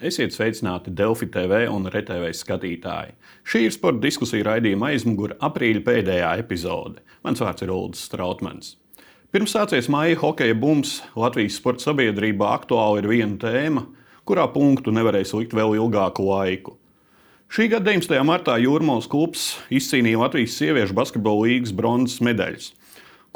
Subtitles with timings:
[0.00, 3.10] Esiet sveicināti Delfi TV un RTV skatītāji.
[3.44, 7.02] Šī ir sporta diskusija raidījuma aizmugure aprīļa pēdējā epizode.
[7.20, 8.70] Mans vārds ir Ulrichs Strautmans.
[9.28, 13.84] Pirms sācies maija hokeja bums, Latvijas sporta sabiedrībā aktuāli ir viena tēma,
[14.24, 16.78] kurā punktu nevarēs likt vēl ilgāku laiku.
[17.52, 18.16] Šī gada 19.
[18.24, 22.72] martā Jūrmālas klubs izcīnīja Latvijas sieviešu basketbola līnijas bronzas medaļas.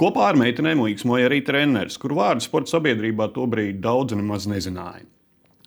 [0.00, 5.04] Kopā ar meitenēm līksmoja arī treneris, kuru vārdu sporta sabiedrībā tobrīd daudz nemaz nezināja.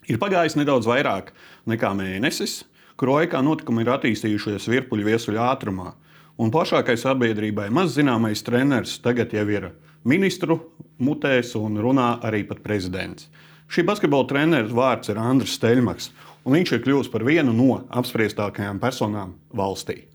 [0.08, 1.34] Ir pagājis nedaudz vairāk
[1.68, 2.62] nekā mēnesis,
[2.96, 5.92] kuru laikā notikumi ir attīstījušies virpuļu viesuļu ātrumā.
[6.40, 9.72] Un plašākai sabiedrībai maz zināmais treneris tagad jau ir
[10.08, 10.62] ministru
[11.04, 13.28] mutēs un runā arī pat prezidents.
[13.68, 16.12] Šī basketbola treneris vārds ir Andris Steļmaks,
[16.48, 20.06] un viņš ir kļuvis par vienu no apspriestākajām personām valstī.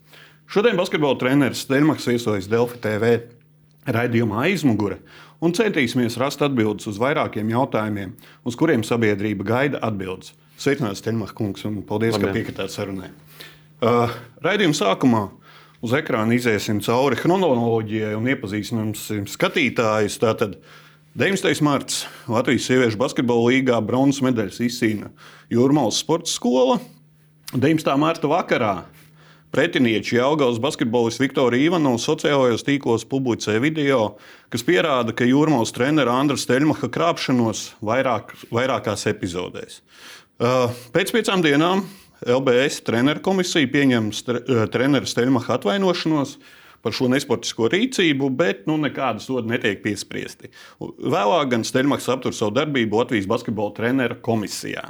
[0.49, 3.13] Šodien basketbola treneris Steļmaks viesojas Delfi TV
[3.93, 5.03] raidījumā aizmugure
[5.43, 8.15] un centīsimies rast atbildes uz vairākiem jautājumiem,
[8.47, 10.37] uz kuriem sabiedrība gaida atbildes.
[10.63, 12.29] Sveicināts, Tenmach kungs, un paldies, Labien.
[12.29, 13.11] ka piekritāt sarunai.
[13.83, 14.13] Uh,
[14.45, 15.25] raidījuma sākumā
[15.83, 20.21] uz ekrāna iziesim cauri chronoloģijai un iepazīstināsim skatītājus.
[20.23, 20.61] Tātad
[21.19, 21.59] 19.
[21.67, 25.11] marts Latvijas sieviešu basketbola līgā bronzas medaļas izcīna
[25.53, 26.79] Jūrmālas sporta skola.
[27.53, 27.91] 19.
[28.01, 28.77] marta vakarā
[29.53, 34.15] Pretinieči Jālgavas basketbolists Viktorija Ivanovs sociālajos tīklos publicē video,
[34.49, 39.83] kas pierāda, ka jūrmālas trenera Andra Steļmaha krāpšanos vairāk, vairākās epizodēs.
[40.41, 41.85] Uh, pēc piecām dienām
[42.25, 46.39] LBS treneru komisija pieņem uh, treneru Steļmaha atvainošanos
[46.83, 50.49] par šo nesportisko rīcību, bet nu, nekāda soda netiek piespriesti.
[50.81, 54.89] Vēlāk gan Steļmaks aptur savu darbību Latvijas basketbola treneru komisijā.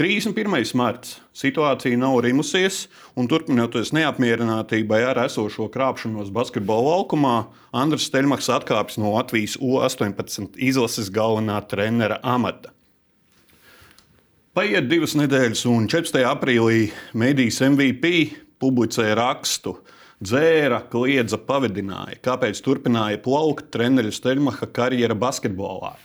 [0.00, 0.62] 31.
[0.80, 2.86] marts situācija nav rimusies,
[3.20, 7.34] un turpinoties neapmierinātībai ar esošo krāpšanos basketbola laukumā,
[7.76, 12.72] Andris Steļmaks atkāpjas no Latvijas U-18 izlases galvenā trenera amata.
[14.56, 16.24] Paiet divas nedēļas, un 14.
[16.32, 18.16] aprīlī medijas MVP
[18.56, 19.82] publicēja rakstu.
[20.24, 25.98] Dzēra, kliedza, pavadināja, kāpēc turpināja plaukt treneru Steļmacha karjera basketbolā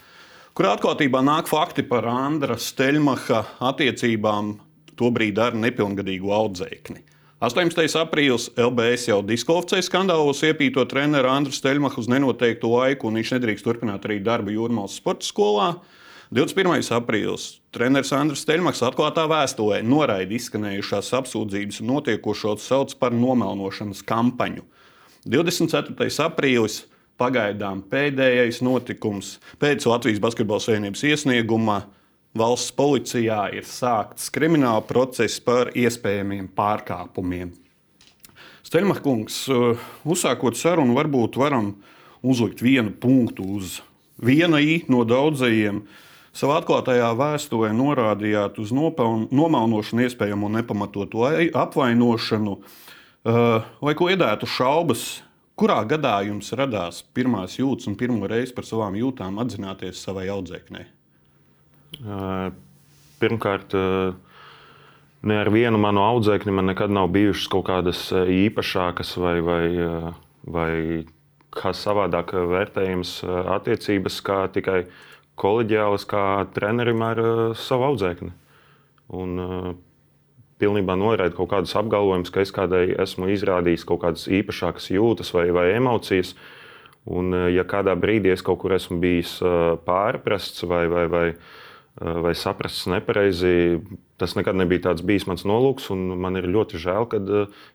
[0.55, 4.53] kur atklātībā nāk fakti par Andra Steļmacha attiecībām
[4.95, 7.01] tobrīd ar nepilngadīgu audzēkni.
[7.43, 7.83] 18.
[7.99, 13.67] aprīlis LBS jau diskvalificēja skandālos iepīto treneru Andru Steļmachu uz nenoteiktu laiku, un viņš nedrīkst
[13.67, 15.67] turpināt arī darbu Jūrmālas sporta skolā.
[16.33, 16.87] 21.
[16.95, 24.63] aprīlis treneris Andris Steļmaks atklātā vēstulē noraida izskanējušās apsūdzības un notiekošo sauc par nomelnošanas kampaņu.
[25.27, 26.07] 24.
[26.23, 26.85] aprīlis
[27.19, 31.83] pagaidām pēdējais notikums pēc Latvijas Basketbola Savienības iesnieguma.
[32.35, 37.53] Valsts policijā ir sākts krimināla process par iespējamiem pārkāpumiem.
[38.65, 41.77] Steļmakungs, uh, uzsākot sarunu, varbūt varam
[42.25, 43.77] uzlikt vienu punktu uz
[44.19, 45.85] viena i no daudzajiem.
[46.35, 51.23] Savā atklātajā vēsturē norādījāt uz nomalnošanu, iespējamo nepamatotu
[51.55, 55.05] apvainošanu, uh, lai ko iedētu šaubas
[55.55, 60.83] Kurā gadā jums radās pirmās jūtas un pirmo reizi par savām jūtām atzināties savai audzēknei?
[63.21, 63.75] Pirmkārt,
[65.23, 69.63] ne ar vienu manu audzēkni man nekad nav bijušas kaut kādas īpašākas vai, vai,
[70.43, 70.71] vai
[71.55, 73.21] kā savādāk vērtējums
[73.55, 74.81] attiecības, kā tikai
[75.39, 77.21] kolēģiālas, kā trenerim ar
[77.55, 78.33] savu audzēkni.
[79.15, 79.39] Un,
[80.61, 85.49] pilnībā noraida kaut kādus apgalvojumus, ka es kādai esmu izrādījis kaut kādas īpašākas jūtas vai,
[85.55, 86.35] vai emocijas.
[87.05, 91.25] Un, eh, ja kādā brīdī es kaut kur esmu bijis eh, pārprasts vai, vai, vai,
[91.35, 93.81] eh, vai saprasts nepareizi,
[94.17, 95.91] tas nekad nebija tāds bijis mans nolūks.
[95.93, 97.21] Man ir ļoti žēl, ka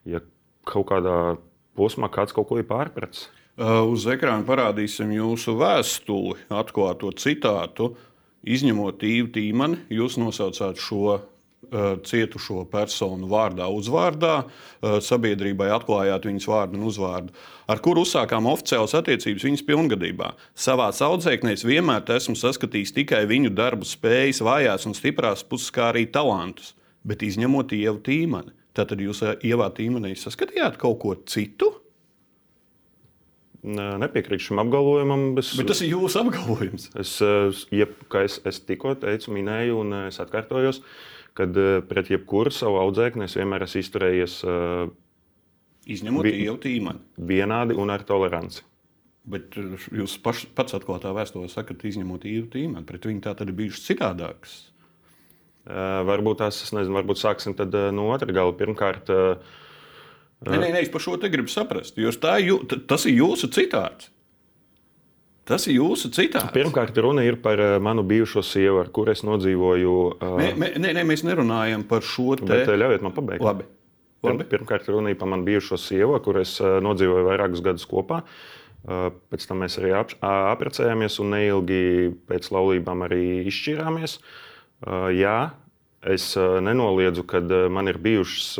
[0.09, 0.25] ja
[0.67, 1.37] kaut kādā
[1.79, 3.29] posmā kāds kaut ko ir pārpratis.
[3.61, 7.93] Uz ekrāna parādīsim jūsu vēstuli, atklāto citātu.
[8.41, 11.19] Izņemot īvu tīmani, jūs nosaucāt šo
[12.05, 14.45] cietušo personu vārdā, uzvārdā,
[14.83, 17.35] eh, sabiedrībai atklājāt viņas vārdu un uzvārdu,
[17.69, 20.33] ar kuru uzsākām oficiālas attiecības viņas pilngadībā.
[20.57, 26.11] Savā audzēknēs vienmēr esmu saskatījis tikai viņu darbu spējas, vājās un stiprās puses, kā arī
[26.11, 26.75] talantus,
[27.05, 28.57] bet izņemot ievu tīmani.
[28.75, 31.77] Tātad jūs eh, ievā tīmenī saskatījāt kaut ko citu?
[33.63, 35.37] Nepiekrītu šim apgalvojumam.
[35.37, 36.87] Es, Bet tas ir jūsu apgalvojums.
[36.97, 37.19] Es,
[37.69, 40.81] jeb, es, es tikko teicu, minēju, un es atkārtojos.
[40.81, 44.41] Uh, kad eh, pret jebkuru savu audzēkni es vienmēr esmu izturējies.
[44.45, 44.91] Eh,
[45.91, 47.01] Izņemot vi, jau tīmeni.
[47.31, 48.65] Vienādi un ar toleranci.
[49.31, 53.53] Bet eh, jūs paš, pats atklātā vēsturē sakat, izņemot īvu tīmeni, pret viņu tā tad
[53.53, 54.59] ir bijušas citādākas.
[55.71, 58.51] Varbūt tās, es nezinu, varbūt sāksim tad, no otra gala.
[58.57, 62.01] Pirmkārt, nē, nē, nē, es par šo te gribu saprast.
[62.01, 62.57] Jo tā, jū,
[62.91, 64.09] tas ir jūsu citāts.
[65.51, 66.53] Tas ir jūsu citāts.
[66.55, 69.97] Pirmkārt, runa ir par uh, manu bijušo sievu, ar kuru es nodzīvoju.
[70.21, 72.47] Uh, Mē, mē, nē, nē, mēs nerunājam par šo te.
[72.47, 73.45] bet, uh, ļaujiet man pabeigt.
[73.45, 73.67] Labi.
[74.23, 74.45] Labi.
[74.45, 78.21] Pirm, pirmkārt, runa ir par manu bijušo sievu, ar kuru es nodzīvoju vairākus gadus kopā.
[78.81, 81.81] Pēc tam mēs arī apprecējāmies un neilgi
[82.29, 84.17] pēc laulībām arī izšķirāmies.
[84.21, 84.39] Uh,
[85.13, 85.53] Jā,
[86.09, 88.55] es nenoliedzu, ka man ir bijušas,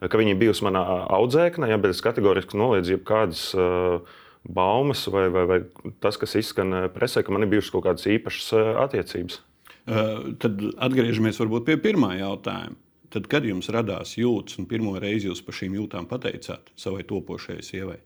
[0.00, 4.16] ka viņa ir bijusi mana audzēkne, ja, bet es kategoriski noliedzu jebkādas uh,
[4.48, 5.60] baumas vai, vai, vai
[6.02, 9.40] tas, kas izskan uh, presē, ka man ir bijušas kaut kādas īpašas uh, attiecības.
[9.86, 12.76] Uh, tad atgriežamies pie pirmā jautājuma.
[13.10, 17.62] Tad, kad jums radās jūtas, un pirmo reizi jūs par šīm jūtām pateicāt savai topošajai
[17.62, 18.00] sievai?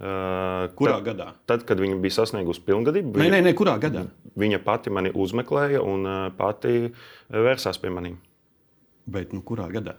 [0.00, 1.28] Uh, Kurā tad, gadā?
[1.48, 4.06] tad, kad viņa bija sasniegusi pilngadību, Nē, viņa, nē, nē, kurā gadā?
[4.40, 6.06] viņa pati mani uzmeklēja un
[6.38, 6.92] pati
[7.32, 8.20] vērsās pie maniem.
[9.10, 9.96] Bet nu, kurā gadā?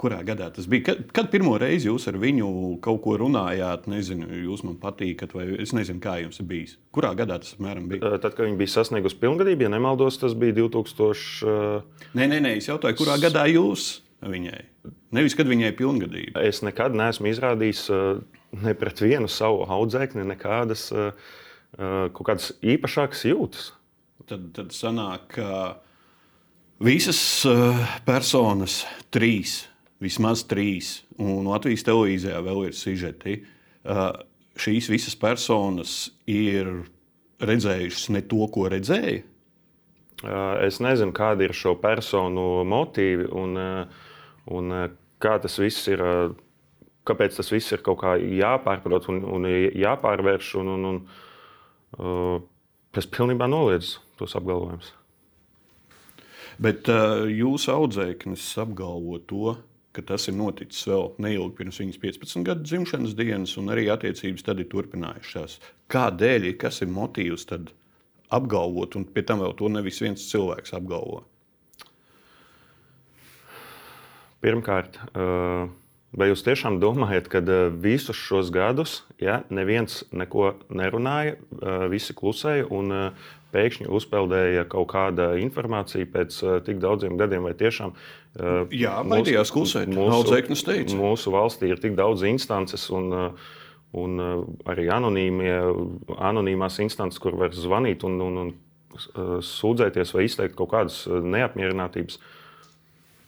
[0.00, 0.88] Kurā gadā tas bija?
[0.88, 2.48] Kad, kad pirmo reizi jūs ar viņu
[2.82, 3.86] kaut ko runājāt?
[3.90, 6.72] Nezinu, jūs man patīkat, vai es nezinu, kā jums bijis.
[6.94, 8.16] Kurā gadā tas apmēram bija?
[8.18, 11.12] Tad, kad viņa bija sasniegusi pilngadību, ja nemaldos, tas bija 2000.
[11.46, 14.62] Uh, Nē, nē, nē es jautāju, kurā gadā jūs viņai?
[15.14, 16.42] Nevis, kad viņai pilngadība.
[16.42, 18.18] es nekad neesmu izrādījis uh,
[18.64, 21.12] ne pret vienu savu audzēkni nekādas uh,
[21.78, 23.70] uh, kaut kādas īpašākas jūtas.
[24.26, 25.76] Tad, tad sanāk, ka
[26.82, 27.20] visas
[28.08, 28.80] personas,
[29.14, 29.62] trīs,
[30.04, 33.38] vismaz trīs, un Latvijas televīzijā vēl ir sižeti,
[33.88, 34.10] uh,
[34.60, 35.94] šīs visas personas
[36.30, 36.70] ir
[37.44, 39.22] redzējušas ne to, ko redzēja.
[39.24, 39.30] Uh,
[40.64, 44.08] Es nezinu, kādi ir šo personu motīvi un, uh,
[44.54, 44.72] un
[45.20, 46.02] kā tas viss ir.
[47.04, 49.44] Kāpēc tas viss ir kaut kā jāpārprot un, un
[49.76, 50.54] jāpārvērš.
[50.62, 50.86] Un, un,
[52.00, 52.46] un,
[52.96, 54.94] es pilnībā noliedzu tos apgalvojumus.
[56.64, 59.56] Bet uh, jūsu audzēknis apgalvo to,
[59.94, 64.46] ka tas ir noticis vēl neilgi pirms viņas 15 gadu dzimšanas dienas, un arī attiecības
[64.46, 65.60] tad ir turpinājušās.
[65.92, 67.70] Kādēļ, kas ir motīvs tad
[68.34, 71.22] apgalvot, un pie tam vēl to nevis viens cilvēks apgalvo?
[74.44, 75.70] Pirmkārt, uh,
[76.12, 82.16] vai jūs tiešām domājat, ka uh, visus šos gadus ja, neviens neko nerunāja, uh, visi
[82.18, 83.14] klusēja un
[83.54, 87.46] pēkšņi uzpeldēja kaut kāda informācija pēc tik daudziem gadiem?
[87.46, 89.92] Vai tiešām uh, Jā, baidījās klusēt.
[89.94, 90.96] Audzēknis teica.
[90.98, 93.52] Mūsu valstī ir tik daudz instances un, uh,
[93.94, 94.40] un uh,
[94.70, 95.54] arī anonīmie,
[96.18, 98.54] anonīmās instances, kur var zvanīt un, un, un
[99.42, 102.18] sūdzēties vai izteikt kaut kādas neapmierinātības.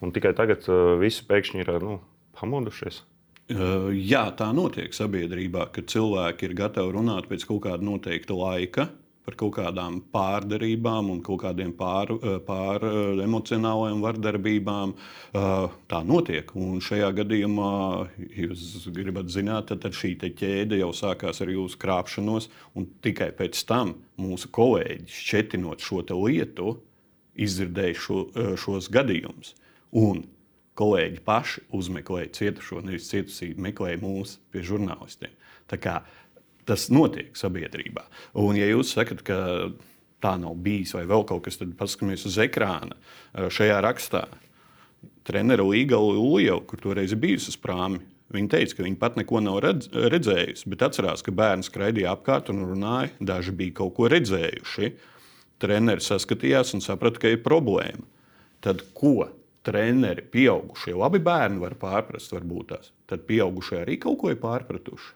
[0.02, 0.66] Un tikai tagad
[1.00, 2.00] visi pēkšņi ir nu,
[2.38, 3.00] pamodušies.
[3.46, 8.88] Jā, tā notiek sabiedrībā, ka cilvēki ir gatavi runāt pēc kaut kāda noteikta laika
[9.26, 14.94] par kaut kādām pārdarībām un kaut kādiem pār, uh, pār uh, emocionāliem vardarbībām.
[15.34, 16.50] Uh, Tā notiek.
[16.58, 17.72] Un šajā gadījumā,
[18.22, 23.62] ja jūs gribat zināt, tad šī ķēde jau sākās ar jūsu krāpšanos, un tikai pēc
[23.68, 26.76] tam mūsu kolēģi, šķetinot šo lietu,
[27.36, 29.54] izdzirdēja šo, uh, šos gadījumus.
[29.96, 30.24] Un
[30.76, 35.32] kolēģi paši uzmeklēja cietušo, nevis cietusī meklēja mūsu pie žurnālistiem.
[35.70, 36.00] Tā kā
[36.66, 38.06] tas notiek sabiedrībā.
[38.42, 39.38] Un, ja jūs sakat, ka
[40.22, 42.96] tā nav bijis vai vēl kaut kas, tad paskatāmies uz ekrāna
[43.34, 44.26] šajā rakstā.
[45.26, 48.00] Treneru Līga Lūja, kur toreiz bijusi uz prāmi,
[48.34, 52.50] viņa teica, ka viņa pat neko nav redz, redzējusi, bet atcerās, ka bērns skraidīja apkārt
[52.52, 53.12] un runāja.
[53.20, 54.92] Daži bija kaut ko redzējuši.
[55.62, 58.04] Treneris saskatījās un saprata, ka ir problēma.
[58.64, 59.30] Tad ko
[59.66, 62.90] treneri, pieaugušie, labi bērni var pārprast, varbūt tās.
[63.10, 65.14] Tad pieaugušie arī kaut ko ir pārpratuši.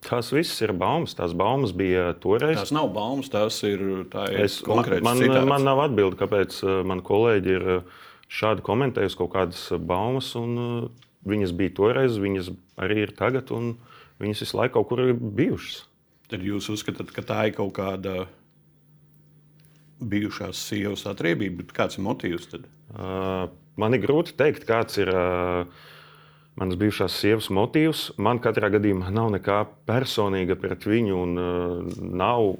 [0.00, 1.12] Tās visas ir baumas.
[1.16, 2.56] Tās baumas bija toreiz.
[2.56, 5.48] Tās nav baumas, tās ir, tā ir Es, man, konkrēts man, citāts.
[5.50, 8.00] man nav atbildi, kāpēc uh, mani kolēģi ir uh,
[8.32, 10.32] šādi komentējuši kaut kādas uh, baumas.
[11.28, 12.48] Viņas bija toreiz, viņas
[12.80, 13.74] arī ir tagad, un
[14.22, 15.82] viņas visu laiku kaut kur ir bijušas.
[16.32, 18.24] Tad jūs uzskatāt, ka tā ir kaut kāda
[20.00, 22.64] bijušās sievas atriebība, bet kāds ir motīvs tad?
[22.94, 25.88] Uh, man ir grūti pateikt, kāds ir uh,
[26.58, 28.10] manas bijušās sievas motīvs.
[28.20, 32.52] Man katrā gadījumā nav nekā personīga pret viņu, un uh, nav,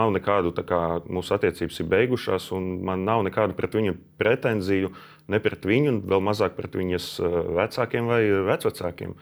[0.00, 4.92] nav nekādu tā kā mūsu attiecības ir beigušās, un man nav nekādu pret viņu pretenziju,
[5.30, 9.16] ne pret viņu, un vēl mazāk pret viņas uh, vecākiem vai vecvecākiem.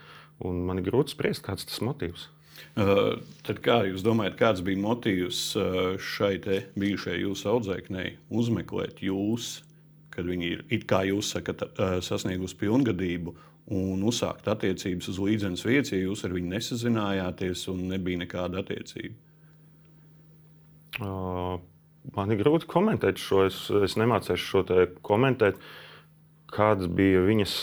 [0.49, 2.29] Un man ir grūti spriest, kāds tas motīvs.
[2.79, 5.41] Uh, tad kā jūs domājat, kāds bija motīvs
[6.03, 6.35] šai
[6.79, 9.57] bijušajai jūsu audzēknei uzmeklēt jūs,
[10.19, 13.35] kad viņi ir, it kā jūs sakat, uh, sasniegusi pilngadību
[13.79, 19.17] un uzsākt attiecības uz līdzenas vietas, ja jūs ar viņu nesazinājāties un nebija nekāda attiecība?
[20.99, 21.59] Uh,
[22.17, 23.43] Man ir grūti komentēt šo.
[23.51, 25.59] Es, es nemācīšu šo te komentēt,
[26.49, 27.57] kādas bija viņas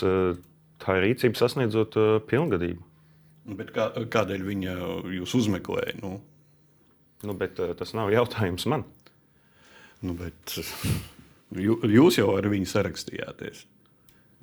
[0.84, 2.84] tā rīcība sasniedzot uh, pilngadību.
[3.58, 4.76] Bet kā, kādēļ viņa
[5.16, 5.96] jūs uzmeklēja?
[5.98, 6.12] Nu,
[7.24, 8.84] Nu, bet uh, tas nav jautājums man.
[10.04, 10.58] nu, bet,
[11.54, 13.64] jūs jau ar viņu sarakstījāties.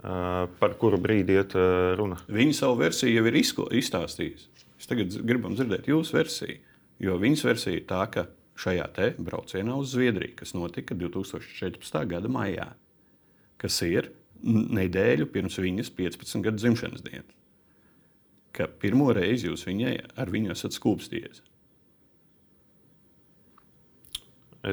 [0.03, 2.17] Uh, par kuru brīdi iet uh, runa?
[2.27, 4.50] Viņa savu versiju jau ir izstāstījusi.
[4.79, 6.57] Es tagad gribam dzirdēt jūsu versiju.
[7.03, 8.25] Jo viņas versija ir tā, ka
[8.60, 12.01] šajā te braucienā uz Zviedriju, kas notika 2014.
[12.10, 12.67] gada maijā,
[13.62, 14.12] kas ir
[14.43, 17.39] nedēļu pirms viņas 15 gadu dzimšanas dienas,
[18.53, 21.43] ka pirmo reizi jūs viņai ar viņu esat skūpstījies.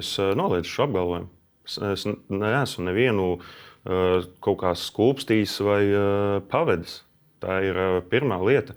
[0.01, 1.40] Es uh, noliedzu šo apgalvojumu.
[1.79, 7.01] Es, neesmu nevienu uh, kaut kā skūpstījis vai uh, pavedis.
[7.41, 8.77] Tā ir uh, pirmā lieta.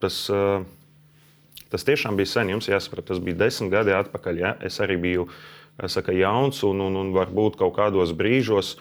[0.00, 0.16] Tas,
[1.72, 2.50] tas tiešām bija sen.
[2.52, 4.40] Jums jāsaprot, tas bija desmit gadi atpakaļ.
[4.40, 4.50] Ja?
[4.60, 5.24] Es arī biju
[5.88, 8.74] saka, jauns un, un, un varbūt kaut kādos brīžos.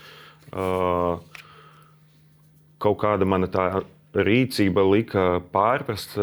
[2.84, 3.70] Kaut kāda mana tā
[4.16, 6.20] rīcība lika pārprast,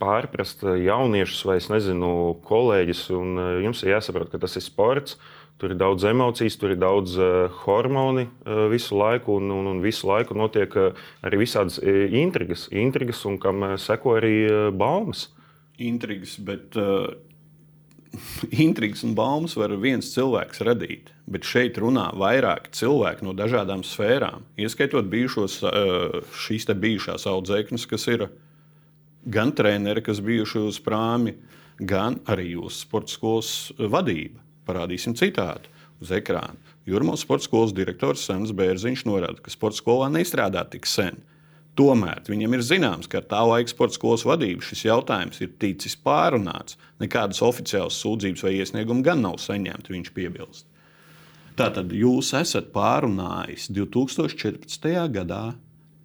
[0.00, 2.10] pārprast jauniešus vai, nezinu,
[2.46, 3.04] kolēģus.
[3.16, 5.18] Un uh, jums ir jāsaprot, ka tas ir sports.
[5.60, 9.82] Tur ir daudz emociju, tur ir daudz uh, hormonu uh, visu laiku, un, un, un
[9.84, 14.60] visu laiku notiek uh, arī visādas uh, intrigas, intrigas un kam uh, seko arī uh,
[14.72, 15.26] baumas.
[15.76, 17.10] Intrigas, bet uh,
[18.66, 21.12] intrigas un baumas var viens cilvēks radīt.
[21.30, 28.08] Bet šeit runā vairāki cilvēki no dažādām sfērām, ieskaitot bijušos, uh, šīs bijušās audzēknes, kas
[28.08, 28.30] ir
[29.24, 31.34] gan treneri, kas bijuši uz prāmi,
[31.80, 34.40] gan arī jūsu sporta skolas vadība.
[34.68, 36.56] Parādīsim citātu uz ekrāna.
[36.88, 41.20] Jurmos sporta skolas direktors Sens Bērziņš norāda, ka sporta skolā nestrādā tik sen.
[41.78, 45.94] Tomēr viņam ir zināms, ka ar tā laika sporta skolas vadību šis jautājums ir ticis
[45.96, 46.76] pārunāts.
[47.00, 50.66] Nekādas oficiālas sūdzības vai iesniegumu gan nav saņemta, viņš piebilst.
[51.60, 54.90] Tātad jūs esat pārunājis 2014.
[55.14, 55.44] gadā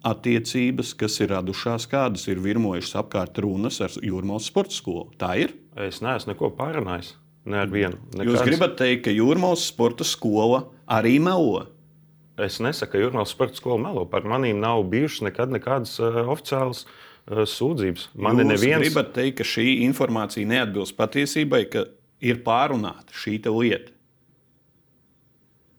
[0.06, 5.08] attiecības, kas ir radušās, kādas ir virmojušas apkārt runas ar Jūrmālas sporta skolu.
[5.20, 5.54] Tā ir.
[5.76, 7.14] Es neesmu neko pārunājis.
[7.46, 7.98] Ne ar vienu.
[8.14, 11.66] Jūs Nekāds- gribat teikt, ka Jūrmālas sporta skola arī melo?
[12.38, 14.04] Es nesaku, ka Jurmālas sporta skola melo.
[14.10, 18.08] Par manīm nav bijušas nekad nekādas uh, oficiālas uh, sūdzības.
[18.14, 18.82] Man ir Jūs neviens.
[18.86, 21.86] gribat teikt, ka šī informācija neatbilst patiesībai, ka
[22.20, 23.92] ir pārunāta šī lieta.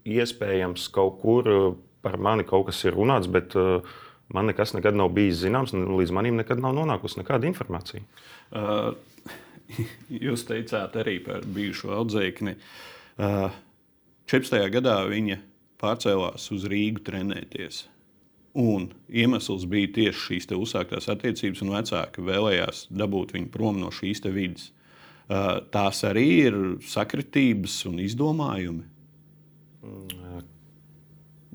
[0.08, 3.82] iespējams, kaut kur uh, par mani kaut kas ir runāts, bet uh,
[4.34, 8.04] man nekas nekad nav bijis zināms, un līdz manim nekad nav nonākusi nekāda informācija.
[8.52, 8.94] Uh,
[10.28, 12.58] jūs teicāt arī par bijušo audzēkni.
[13.18, 13.52] Uh,
[14.28, 14.60] 14.
[14.74, 15.40] gadā viņa
[15.82, 17.86] pārcēlās uz Rīgu trenēties.
[18.58, 24.24] Un iemesls bija tieši šīs uzsāktās attiecības, un vecāki vēlējās dabūt viņu prom no šīs
[24.26, 24.72] vidas.
[25.28, 26.56] Uh, tās arī ir
[26.88, 28.86] sakritības un izdomājumi.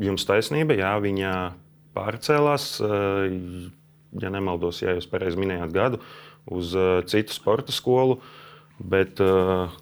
[0.02, 1.32] Jums taisnība, jā, viņa
[1.96, 3.68] pārcēlās, uh,
[4.20, 6.00] ja nemaldos, ja jūs pareizi minējāt gadu,
[6.52, 8.20] uz uh, citu sporta skolu.
[8.82, 9.72] Bet uh,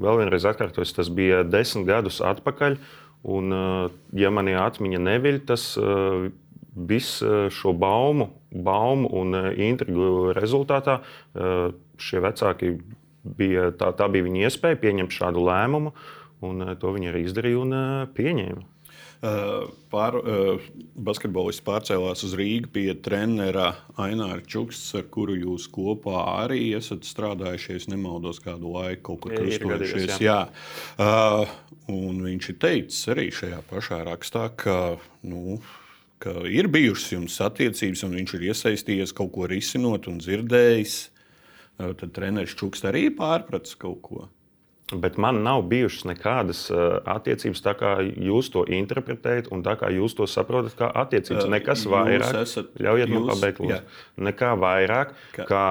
[0.00, 2.78] vēl vienreiz atkārtoju, tas bija desmit gadus atpakaļ.
[3.26, 3.50] Un,
[4.14, 5.62] ja manī atmiņa neviļ, tas
[6.76, 7.24] viss
[7.56, 11.00] šo baumu, baumu un intrigu rezultātā
[11.34, 12.70] šie vecāki
[13.26, 15.96] bija, tā, tā bija viņa iespēja pieņemt šādu lēmumu,
[16.46, 17.76] un to viņi arī izdarīja un
[18.14, 18.62] pieņēma.
[19.26, 20.64] Uh, Pār, uh,
[21.06, 23.70] basketbolists pārcēlās uz Rīgā pie trenera
[24.02, 27.78] Aināra Čuks, ar kuru jūs kopā arī esat strādājuši.
[27.80, 30.04] Es nemaldos kādu laiku, kaut kur krustojušies.
[30.04, 30.38] gadījies, Jā.
[31.00, 31.48] Uh,
[31.92, 34.78] un viņš ir teicis arī šajā pašā rakstā, ka,
[35.26, 35.58] nu,
[36.22, 40.98] ka ir bijušas jums attiecības, un viņš ir iesaistījies kaut ko risinot un dzirdējis.
[41.76, 44.28] Tad treneris Čuks arī pārpratis kaut ko.
[44.94, 49.88] Bet man nav bijušas nekādas uh, attiecības, tā kā jūs to interpretējat, un tā kā
[49.90, 51.42] jūs to saprotat, kā attiecības.
[51.42, 53.80] Uh, Nekas jūs vairāk, esat- ļaujiet man jūs- pabeigt, jā.
[53.80, 54.22] lūdzu.
[54.28, 55.64] Nekā vairāk, Ka- kā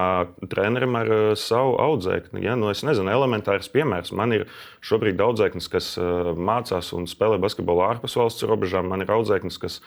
[0.52, 2.44] trenerim ar uh, savu audzēkni.
[2.44, 2.58] Ja?
[2.60, 4.12] Nu, es nezinu, elementārs piemērs.
[4.12, 4.44] Man ir
[4.84, 5.94] šobrīd audzēknis, kas
[6.36, 8.84] mācās un spēlē basketbolu ārpus valsts robežām.
[8.92, 9.80] Man ir audzēknis, kas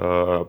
[0.00, 0.46] uh,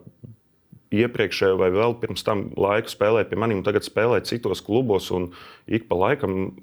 [0.91, 5.11] iepriekšējo vai vēl pirms tam laiku spēlēja pie maniem, tagad spēlē citos klubos.
[5.11, 5.33] un
[5.67, 6.53] Ik pa laikam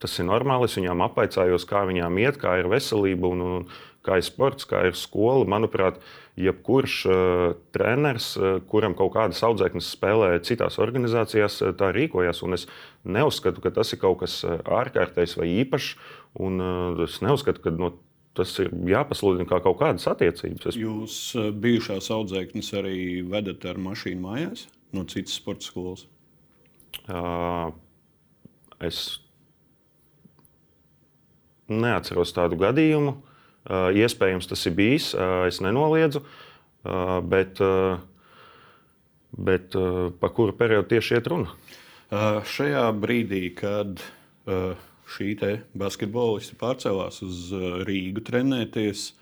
[0.00, 0.68] tas ir normāli.
[0.68, 3.68] Es viņām apvaicājos, kā viņām iet, kā ir veselība, un, un
[4.06, 5.46] kā ir sports, kā ir skola.
[5.48, 6.00] Manuprāt,
[6.40, 12.42] jebkurš uh, treneris, uh, kuram kaut kādas audzēknes spēlē citās organizācijās, uh, tā rīkojas.
[12.46, 12.66] Un es
[13.04, 15.92] neuzskatu, ka tas ir kaut kas ārkārtējs vai īpašs.
[16.40, 17.92] Un, uh, es neuzskatu, ka no,
[18.38, 20.70] tas ir jāpasludina kā kaut kādas attiecības.
[20.70, 21.16] Es Jūs
[21.60, 26.06] bijušās audzēknes arī vedat ar mašīnu mājās no citas sporta skolas.
[27.06, 27.70] Uh,
[28.82, 29.20] es
[31.70, 33.16] neatceros tādu gadījumu.
[33.60, 35.10] Uh, iespējams, tas ir bijis.
[35.14, 36.24] Uh, es nenoliedzu.
[36.80, 37.60] Uh, bet
[39.30, 39.76] Bet
[40.20, 41.54] par kuru periodu tieši iet runa?
[42.50, 44.02] Šajā brīdī, kad
[45.14, 45.30] šī
[45.78, 47.52] basketbolista pārcēlās uz
[47.86, 49.12] Rīgu trenēties,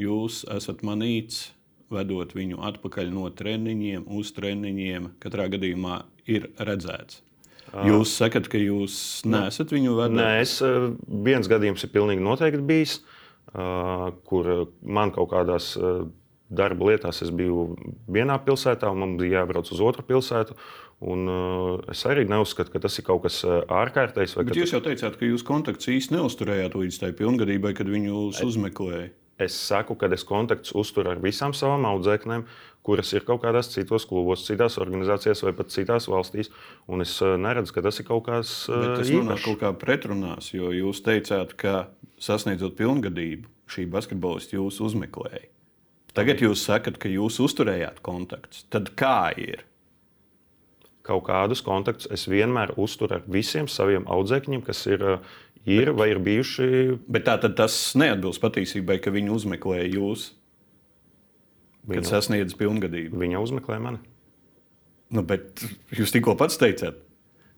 [0.00, 1.50] jūs esat manīts,
[1.92, 5.12] vedot viņu atpakaļ no treniņiem uz treniņiem.
[5.20, 7.20] Katrā gadījumā ir redzēts.
[7.88, 8.94] Jūs sakat, ka jūs
[9.28, 10.18] neesat viņu vedis?
[10.18, 10.54] Nē, es,
[11.28, 12.98] viens gadījums ir pilnīgi noteikti bijis,
[14.28, 14.50] kur
[14.82, 15.74] man kaut kādās
[16.48, 17.74] darba lietās es biju
[18.08, 20.56] vienā pilsētā, un man bija jābrauc uz otru pilsētu.
[20.98, 24.34] Un, uh, es arī neuzskatu, ka tas ir kaut kas ārkārtējs.
[24.40, 29.14] Bet jūs jau teicāt, ka jūs kontaktus īsti neusturējāt līdz tai pilngadībai, kad viņus uzmeklējāt.
[29.38, 32.42] Es saku, ka es kontaktus uzturu ar visām savām audzēknēm,
[32.82, 36.50] kuras ir kaut kādās citos klubos, citās organizācijās vai pat citās valstīs.
[36.90, 39.04] Un es neredzu, ka tas ir kaut kas tāds.
[39.04, 41.86] Tas nonāk kaut kā pretrunās, jo jūs teicāt, ka
[42.18, 45.46] sasniedzot pilngadību, šī basketbolista jūs uzmeklēja.
[46.18, 48.64] Tagad jūs sakat, ka jūs uzturējāt kontaktus.
[48.72, 49.62] Tad kā ir?
[51.06, 55.04] Kaut kādus kontaktus es vienmēr uzturu ar visiem saviem audzēkņiem, kas ir
[55.68, 56.68] ir vai ir bijuši.
[57.10, 60.30] Bet tā tad tas neatbilst patiesībai, ka viņi uzmeklēja jūs,
[61.88, 63.18] kad Viņu, sasniedz pilngadību.
[63.20, 64.00] Viņa uzmeklēja mani.
[65.14, 65.62] Nu, bet
[65.96, 67.00] jūs tikko pats teicāt,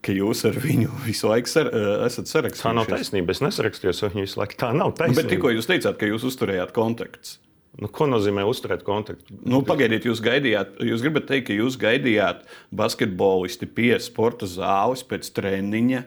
[0.06, 1.70] ka jūs ar viņu visu laiku sar,
[2.06, 2.68] esat sarakstījuši.
[2.68, 3.34] Tā nav taisnība.
[3.34, 4.58] Es nesarakstījos ar viņu visu laiku.
[4.60, 5.16] Tā nav taisnība.
[5.16, 7.38] Nu, bet tikko jūs teicāt, ka jūs uzturējāt kontaktus.
[7.80, 9.36] Nu, ko nozīmē uzturēt kontaktu?
[9.46, 12.42] Nu, pagaidiet, jūs gaidījāt, jūs gribat teikt, ka jūs gaidījāt
[12.74, 16.02] basketbolisti pie sporta zāles pēc treniņa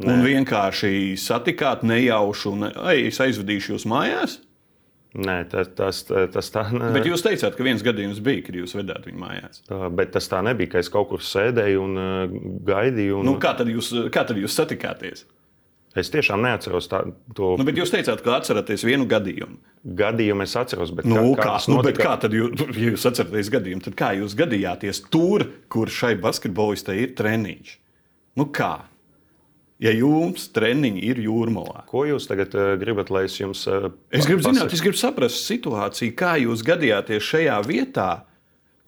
[0.00, 0.08] Nē.
[0.08, 4.38] Un vienkārši satikāt nejauši, un Ei, es aizvedīšu jūs mājās.
[5.12, 6.94] Nē, tas, tas, tas tā nav.
[6.94, 9.60] Bet jūs teicāt, ka viens gadījums bija, kad jūs vedāt viņu mājās.
[9.68, 12.38] Tā, bet tas tā nebija, ka es kaut kur sēdēju un uh,
[12.70, 13.18] gaidīju.
[13.20, 13.28] Un...
[13.28, 15.26] Nu, kā, tad jūs, kā tad jūs satikāties?
[16.00, 17.02] Es tiešām neatceros tā,
[17.36, 17.50] to.
[17.60, 19.58] Nu, bet jūs teicāt, ka atceraties vienu gadījumu.
[19.98, 23.52] Gadījumu es atceros, bet nu, kā, kā, nu, bet kā tad jūs, ja jūs atceraties
[23.52, 23.84] gadījumu?
[23.90, 27.76] Tad kā jūs gadījāties tur, kur šai basketbolistai ir treniņš?
[28.40, 28.72] Nu kā?
[29.82, 31.84] Ja jums treniņi ir jūrmalā.
[31.90, 35.42] Ko jūs tagad uh, gribat, lai es jums uh, Es gribu zināt, es gribu saprast
[35.48, 38.10] situāciju, kā jūs gadījāties šajā vietā,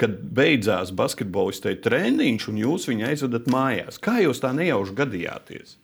[0.01, 3.99] kad beidzās basketbolistai treniņš un jūs viņu aizvedat mājās.
[4.03, 5.79] Kā jūs tā nejauši gadījāties?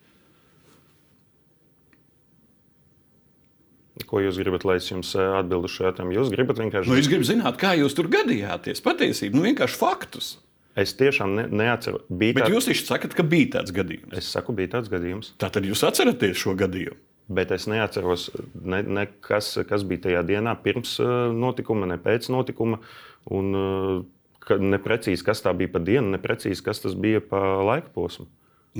[4.07, 6.15] Ko jūs gribat, lai es jums atbildu šo jautājumu?
[6.15, 6.89] Jūs gribat vienkārši.
[6.89, 8.81] Nu, es gribu zināt, kā jūs tur gadījāties.
[8.83, 10.31] Patiesībā, nu vienkārši faktus.
[10.79, 12.05] Es tiešām ne, neatceros.
[12.07, 12.53] Bet tād...
[12.53, 14.13] jūs taču sakat, ka bija tāds gadījums.
[14.17, 15.33] Es saku, bija tāds gadījums.
[15.41, 16.99] Tātad jūs atceraties šo gadījumu.
[17.31, 22.27] Bet es neatceros, ne, ne kas, kas bija tajā dienā, pirms uh, notikuma, ne pēc
[22.31, 22.81] notikuma.
[23.31, 27.41] Un, uh, ne precīzi, kas tā bija pa dienu, ne precīzi, kas tas bija pa
[27.61, 28.27] laika posmu.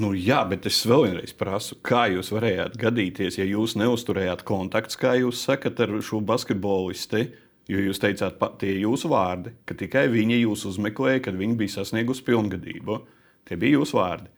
[0.01, 4.95] Nu, jā, bet es vēl vienreiz prasu, kā jūs varējāt gadīties, ja jūs neusturējāt kontaktus,
[4.99, 7.25] kā jūs sakat, ar šo basketbolistu
[7.69, 12.25] Jo jūs teicāt, tie jūsu vārdi, ka tikai viņa jūs uzmeklēja, kad viņa bija sasniegusi
[12.27, 12.97] pilngadību.
[13.47, 14.31] Tie bija jūsu vārdi.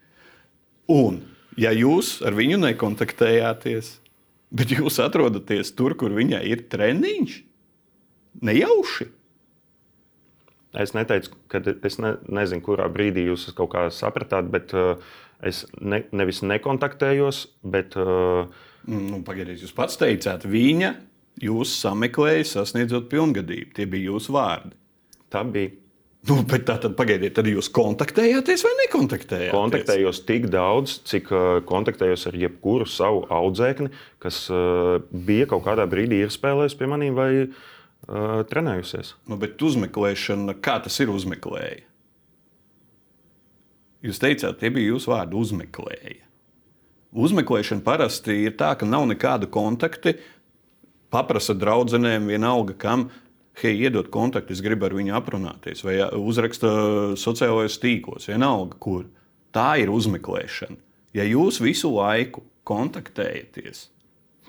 [0.91, 1.21] Un,
[1.59, 3.95] ja jūs ar viņu nekontaktējāties,
[4.53, 7.38] bet jūs atrodaties tur, kur viņai ir treniņš,
[8.43, 9.09] nejauši.
[10.83, 14.97] Es neteicu, ka es ne, nezinu, kurā brīdī jūs kaut kā sapratāt, bet uh,
[15.45, 17.97] es ne, nevis nekontaktējos, bet.
[17.99, 18.49] Uh,
[18.89, 20.95] nu, pagaidiet, jūs pats teicāt, viņa
[21.41, 23.72] jūs sameklējāt, sasniedzot pilngadību.
[23.78, 24.76] Tie bija jūsu vārdi.
[25.34, 25.80] Tā bija.
[26.24, 29.52] Nu, bet tā tad pagaidiet, tad jūs kontaktējāties vai nekontaktējāties?
[29.52, 33.89] Kontaktējos tik daudz, cik uh, kontaktējos ar jebkuru savu audzēkni,
[34.24, 37.50] kas uh, bija kaut kādā brīdī spēlējis pie maniem vai uh,
[38.48, 39.17] trenējusies.
[39.28, 41.84] Nu, bet uzmeklēšana, kā tas ir uzmeklēja?
[44.04, 46.22] Jūs teicāt, tie bija jūsu vārdi uzmeklēja.
[47.13, 50.15] Uzmeklēšana parasti ir tā, ka nav nekāda kontakta,
[51.13, 53.08] paprasa draudzenēm, vienalga kam,
[53.62, 56.71] hei, iedod kontaktu, es gribu ar viņu aprunāties, vai uzraksta
[57.19, 59.06] sociālajos tīklos, vienalga, kur.
[59.54, 60.80] Tā ir uzmeklēšana.
[61.13, 63.84] Ja jūs visu laiku kontaktējaties,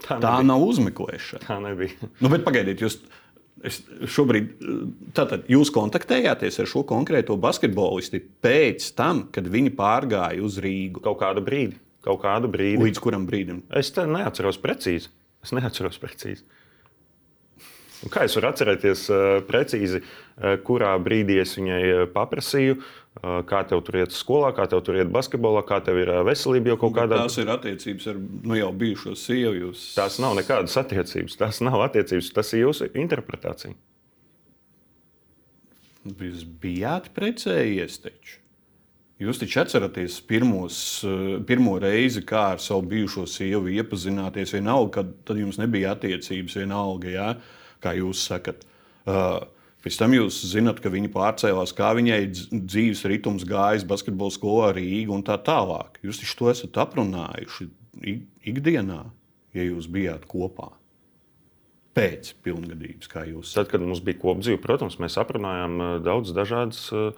[0.06, 1.44] tā, tā nav uzmeklēšana.
[1.44, 2.08] Tā nebija.
[2.24, 3.02] Nu, bet pagaidiet, jūs.
[3.64, 3.78] Es
[4.12, 4.48] šobrīd,
[5.16, 11.00] tātad jūs kontaktējāties ar šo konkrēto basketbolistu pēc tam, kad viņi pārgāja uz Rīgu.
[11.04, 11.78] Kaut kādu brīdi.
[12.04, 12.82] Kaut kādu brīdi.
[12.84, 13.62] Līdz kuram brīdim?
[13.72, 15.08] Es neatceros precīzi.
[15.44, 16.44] Es neatceros precīzi.
[18.04, 23.38] Un kā es varu atcerēties uh, precīzi, uh, kurā brīdī es viņai uh, paprasīju, uh,
[23.48, 26.78] kā tev tur iet skolā, kā tev tur iet basketbolā, kā tev ir veselība jau
[26.84, 27.22] kaut kādā.
[27.24, 29.56] Tās ir attiecības ar nu, jau bijušo sievu.
[29.62, 29.86] Jūs...
[29.96, 31.38] Tās nav nekādas attiecības.
[31.40, 33.72] Tās nav attiecības, tas ir jūsu interpretācija.
[36.04, 38.43] Jūs bijāt precējies taču.
[39.22, 44.56] Jūs taču atceraties pirmos, eh, pirmo reizi, kā ar savu bijušo sievu iepazināties.
[44.56, 47.28] Vienalga, kad jums nebija attiecības, vienalga, jā,
[47.80, 48.64] kā jūs sakat.
[49.06, 49.44] Uh,
[49.84, 55.12] Pēc tam jūs zināt, ka viņa pārcēlās, kā viņai dzīves ritms gājis basketbola skolā Rīgā
[55.12, 55.98] un tā tālāk.
[56.00, 57.66] Jūs taču to esat aprunājuši
[58.48, 59.02] ikdienā,
[59.52, 60.70] ja jūs bijāt kopā.
[61.92, 63.52] Pēc pilngadības, kā jūs.
[63.52, 67.12] Tad, kad mums bija kopdzīve, protams, mēs aprunājām daudz dažādas uh,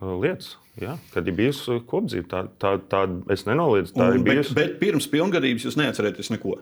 [0.00, 0.56] lietas.
[0.80, 0.96] Ja?
[1.14, 3.96] Kad ir bijusi kopdzīve, tā, tā, tā es nenoliedzu.
[3.96, 4.54] Tā un, ir bijusi.
[4.56, 6.60] Bet, bet pirms pilngadības jūs neatcerieties neko.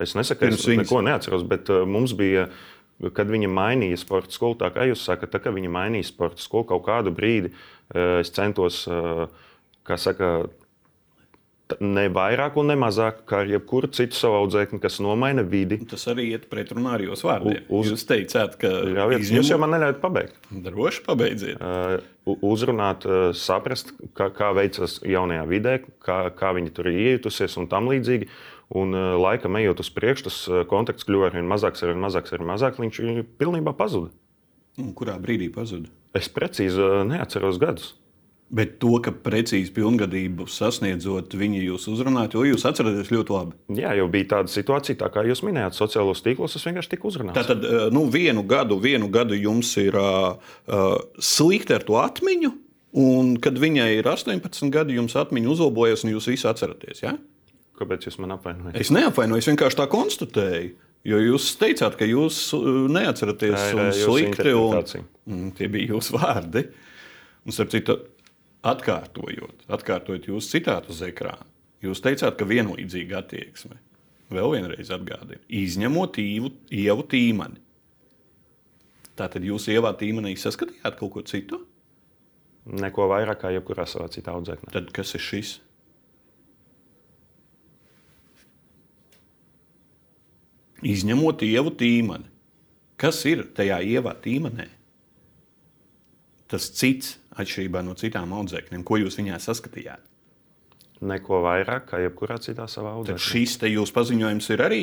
[0.00, 0.86] Es nesaku, ka es viņas...
[0.86, 2.46] neko neatceros, bet uh, mums bija
[3.16, 6.68] kad viņa mainīja sporta skolu, tā kā jūs sakat, tā, kad viņa mainīja sporta skolu
[6.70, 7.50] kaut kādu brīdi,
[8.20, 8.84] es centos,
[9.88, 10.28] kā saka,
[11.80, 13.42] ne vairāk un ne mazāk kā
[13.96, 15.78] citu savu audzēkni, kas nomaina vidi.
[15.88, 17.62] Tas arī iet pretrunā ar jūsu vārdiem.
[17.68, 19.38] Uz, jūs teicāt, ka Ļaujiet, izņemot...
[19.38, 20.40] jūs jau man neļaujat pabeigt.
[20.66, 21.62] Droši pabeidziet.
[21.62, 27.56] Uh, uzrunāt, uh, saprast, kā, kā veicas jaunajā vidē, kā, kā viņi tur ir iejutusies
[27.60, 28.30] un tam līdzīgi.
[28.82, 32.32] Un uh, laikam ejot uz priekšu, tas kontakts kļuva ar vien mazāks, ar vien mazāks,
[32.32, 32.80] ar vien mazāk.
[32.80, 33.02] Viņš
[33.40, 34.12] pilnībā pazuda.
[34.80, 35.90] Un kurā brīdī pazuda?
[36.16, 37.92] Es precīzi neatceros gadus.
[38.52, 43.56] Bet to, ka precīzi pilngadību sasniedzot, viņi jūs uzrunāja, jo jūs atceraties ļoti labi.
[43.80, 47.38] Jā, jau bija tāda situācija, tā kā jūs minējāt, sociālos tīklos tas vienkārši tika uzrunāts.
[47.38, 50.36] Tātad eh, nu, vienu, gadu, vienu gadu jums ir uh,
[51.16, 52.52] slikti ar to atmiņu,
[53.00, 57.06] un kad viņai ir 18 gadi, jums atmiņa uzlabojas un jūs visi atceraties.
[57.06, 57.16] Ja?
[57.80, 58.76] Kāpēc jūs man apvainojat?
[58.84, 60.74] Es neapvainoju, es vienkārši tā konstatēju.
[61.08, 62.52] Jo jūs teicāt, ka jūs
[62.94, 66.68] neatceraties tā ir, un slikti, un mm, tie bija jūsu vārdi.
[67.42, 67.96] Un, starp citu,
[68.62, 71.46] atkārtojot, atkārtojot jūsu citātu uz ekrāna,
[71.82, 73.78] jūs teicāt, ka vienlīdzīga attieksme.
[74.32, 77.60] Vēl vienreiz atgādinu, izņemot īvu, ievu tīmani.
[79.18, 81.58] Tātad jūs ievā tīmenī saskatījāt kaut ko citu?
[82.64, 84.70] Neko vairāk kā jebkurā savā citā audzēknē.
[84.72, 85.50] Tad kas ir šis?
[90.82, 92.30] Izņemot ievu tīmani.
[92.96, 94.68] Kas ir tajā ievā tīmenī?
[96.50, 100.08] Tas cits atšķirībā no citām audzēkņiem, ko jūs viņā saskatījāt?
[101.02, 103.18] Neko vairāk kā jebkurā citā savā audzēknē.
[103.18, 104.82] Tad šis te jūsu paziņojums ir arī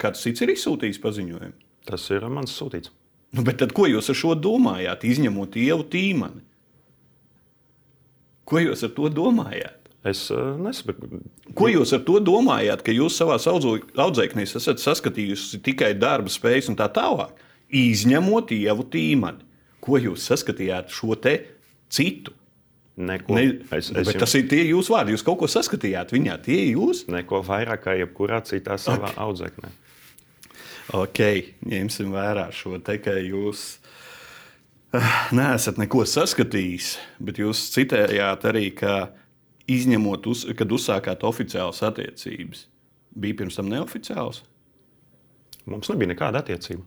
[0.00, 1.58] kāds cits ir izsūtījis paziņojumu.
[1.86, 2.92] Tas ir mans sūtīts.
[3.36, 6.42] Nu, bet tad, ko jūs ar šo domājāt, izņemot ievu tīmani?
[8.50, 9.76] Ko jūs ar to domājāt?
[10.10, 11.20] Es uh, nesaprotu.
[11.54, 16.78] Ko jūs ar to domājāt, ka jūs savā audzēknēs esat saskatījusi tikai darba spējas un
[16.80, 17.36] tā tālāk,
[17.70, 19.46] izņemot ievu tīmani?
[19.80, 21.36] Ko jūs saskatījāt šo te
[21.92, 22.34] citu?
[23.00, 23.36] Neko.
[23.36, 24.18] Ne, es, es jums...
[24.20, 25.14] Tas ir tie jūsu vārdi.
[25.14, 27.06] Jūs kaut ko saskatījāt viņā, tie ir jūs.
[27.12, 29.20] Neko vairāk kā jebkurā citā savā okay.
[29.24, 29.70] audzēknē.
[31.00, 31.20] Ok,
[31.70, 33.90] ņemsim vērā šo te, ka jūs uh,
[35.36, 38.94] neesat neko saskatījis, bet jūs citējāt arī, ka
[39.70, 42.64] izņemot, uz, kad uzsākāt oficiālas attiecības,
[43.14, 44.42] bija pirms tam neoficiāls.
[45.70, 46.82] Mums nebija nekāda attiecība.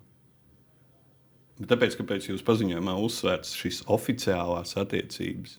[1.63, 5.53] Bet tāpēc, kāpēc jūs paziņojumā uzsvērts šīs oficiālās attiecības?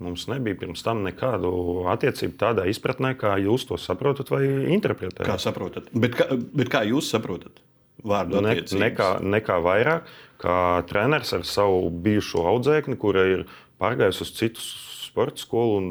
[0.00, 1.50] Mums nebija pirms tam nekādu
[1.90, 5.26] attiecību tādā izpratnē, kā jūs to saprotat vai interpretējat.
[5.26, 5.90] Kā saprotat?
[5.92, 7.58] Bet kā, bet kā jūs saprotat?
[8.06, 10.08] Vārdu ne, nekā, nekā vairāk,
[10.40, 10.56] kā
[10.88, 13.44] treneris ar savu bijušo audzēkni, kura ir
[13.82, 15.90] pārgājusi uz citu sporta skolu, un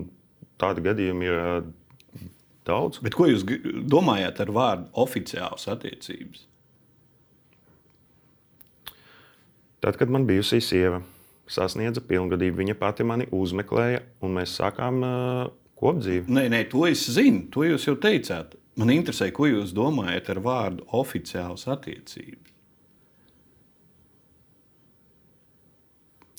[0.63, 1.43] tādi gadījumi ir
[2.65, 3.03] daudz.
[3.05, 3.45] Bet ko jūs
[3.91, 6.48] domājat ar vārdu oficiāls attiecības?
[9.79, 10.99] Tad, kad man bijusī sieva
[11.49, 15.45] sasniedza pilngadību, viņa pati mani uzmeklēja, un mēs sākām uh,
[15.79, 16.27] kopdzīvi.
[16.35, 18.57] Nē, nē, to es zinu, to jūs jau teicāt.
[18.79, 22.45] Man interesē, ko jūs domājat ar vārdu oficiāls attiecības.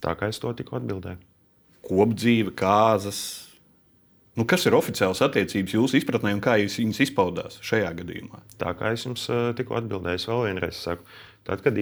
[0.01, 1.21] Tā kā es to tikko atbildēju.
[1.85, 3.19] Kopdzīve, kāzas.
[4.39, 8.41] Nu, kas ir oficiāls attiecības jūsu izpratnē un kā jūs viņas izpaudās šajā gadījumā?
[8.61, 9.27] Tā kā es jums
[9.59, 11.05] tikko atbildēju, es vēl vienreiz saku,
[11.45, 11.77] tad, kad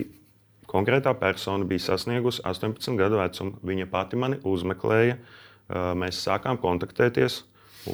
[0.68, 3.56] Konkrētā persona bija sasniegusi 18 gadu vecumu.
[3.64, 5.16] Viņa pati mani uzmeklēja,
[5.96, 7.40] mēs sākām kontaktēties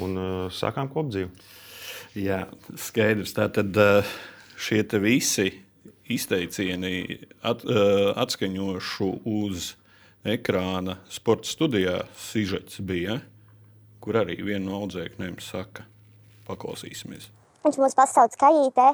[0.01, 0.19] un
[0.51, 1.31] sākām kopdzīvi.
[2.19, 2.45] Jā,
[2.79, 3.35] skaidrs.
[3.37, 3.79] Tātad
[4.59, 5.53] šie visi
[6.11, 7.63] izteicieni at,
[8.25, 9.73] atskaņošu uz
[10.25, 13.21] ekrāna sporta studijā Sižets bija,
[14.03, 15.87] kur arī viena no audzēkņiem saka,
[16.49, 17.31] paklausīsimies.
[17.65, 18.91] Viņš mūs pasauc kajītē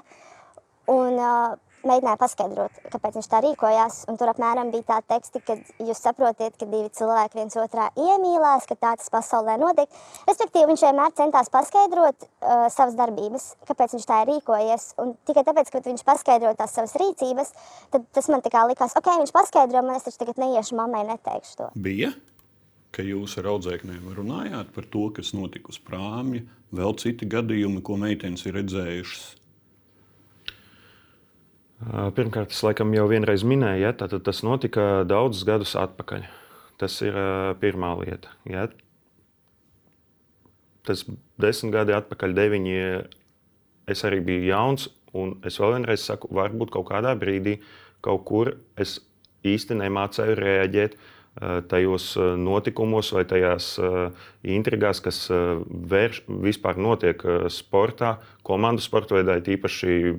[0.92, 3.98] un uh, mēģināja paskaidrot, kāpēc viņš tā rīkojās.
[4.20, 8.76] Tur apmēram bija tā teksti, ka jūs saprotiet, ka divi cilvēki viens otrā iemīlās, ka
[8.76, 9.90] tā tas pasaulē notiek.
[10.28, 14.88] Respektīvi, viņš vienmēr centās paskaidrot uh, savas darbības, kāpēc viņš tā ir rīkojies.
[15.02, 17.54] Un tikai tāpēc, ka viņš paskaidroja tās savas rīcības,
[17.94, 21.70] tad tas man likās, ok, viņš paskaidro, man es taču tagad neiešu mammai, neteikšu to.
[21.74, 22.12] Bija?
[22.90, 26.42] Ka jūs ar audzēkņiem runājāt par to, kas notika uz prāmja,
[26.74, 29.28] vēl citi gadījumi, ko meitenes ir redzējušas
[31.80, 36.26] Pirmkārt, es laikam jau vienreiz minēju, ja, tātad tas notika daudzus gadus atpakaļ.
[36.80, 38.32] Tas ir uh, pirmā lieta.
[38.48, 38.66] Ja.
[40.84, 41.06] Tas
[41.40, 42.76] desmit gadi atpakaļ, deviņi,
[43.92, 44.88] es arī biju jauns.
[45.16, 47.56] Un es vēl vienreiz saku, varbūt kaut kādā brīdī,
[48.04, 48.98] kaut kur es
[49.46, 50.94] īsti nemācīju reaģēt
[51.70, 53.72] tajos notikumos vai tajās
[54.42, 58.16] intrigās, kas vērš, vispār notiek sportā,
[58.46, 60.14] komandu sporta veidā, īpaši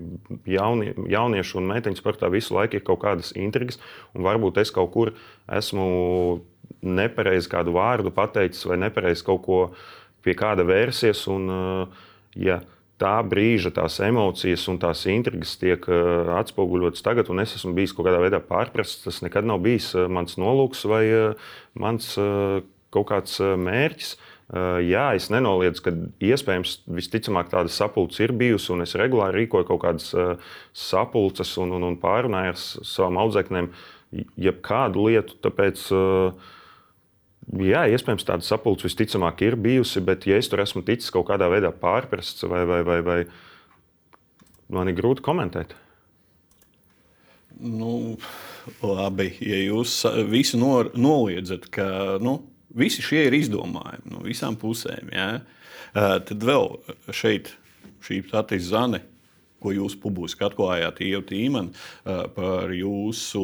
[0.49, 2.31] jauni, jauniešu un meiteņu sportā.
[2.31, 3.79] Visu laiku ir kaut kādas intrigas,
[4.15, 5.13] varbūt es kaut kur
[5.51, 6.41] esmu
[6.81, 9.59] nepareizi kādu vārdu pateicis vai nepareizi kaut ko
[10.23, 11.27] pie kāda vērsies.
[11.29, 11.51] Un,
[12.39, 12.61] ja
[13.01, 17.95] tā brīža tās emocijas un tās intrigas tiek uh, atspoguļotas tagad, un es esmu bijis
[17.97, 19.03] kaut kādā veidā pārprasts.
[19.05, 22.13] Tas nekad nav bijis uh, mans nolūks vai uh, mans
[22.91, 24.17] kaut kāds mērķis.
[24.83, 25.91] Jā, es nenoliedzu, ka
[26.27, 30.09] iespējams visticamāk tāda sapulce ir bijusi, un es regulāri rīkoju kaut kādas
[30.75, 33.69] sapulces un, un, un pārunāju ar savām audzēknēm
[34.43, 35.37] jebkādu lietu.
[35.47, 36.51] Tāpēc uh,
[37.49, 41.49] Jā, iespējams, tāda sapulce visticamāk ir bijusi, bet, ja es tur esmu ticis kaut kādā
[41.51, 43.17] veidā pārprasts, vai, vai, vai, vai
[44.71, 45.73] man ir grūti komentēt.
[47.61, 48.15] Nu,
[48.85, 49.97] labi, ja jūs
[50.29, 52.37] visi nor, noliedzat, ka nu,
[52.77, 55.27] visi šie ir izdomājumi no visām pusēm, jā,
[55.93, 56.71] tad vēl
[57.11, 57.51] šeit
[58.05, 59.01] šī pati zane,
[59.61, 61.73] ko jūs publiski atklājāt, Ieva Tīmana,
[62.37, 63.43] par jūsu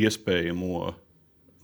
[0.00, 0.88] iespējamo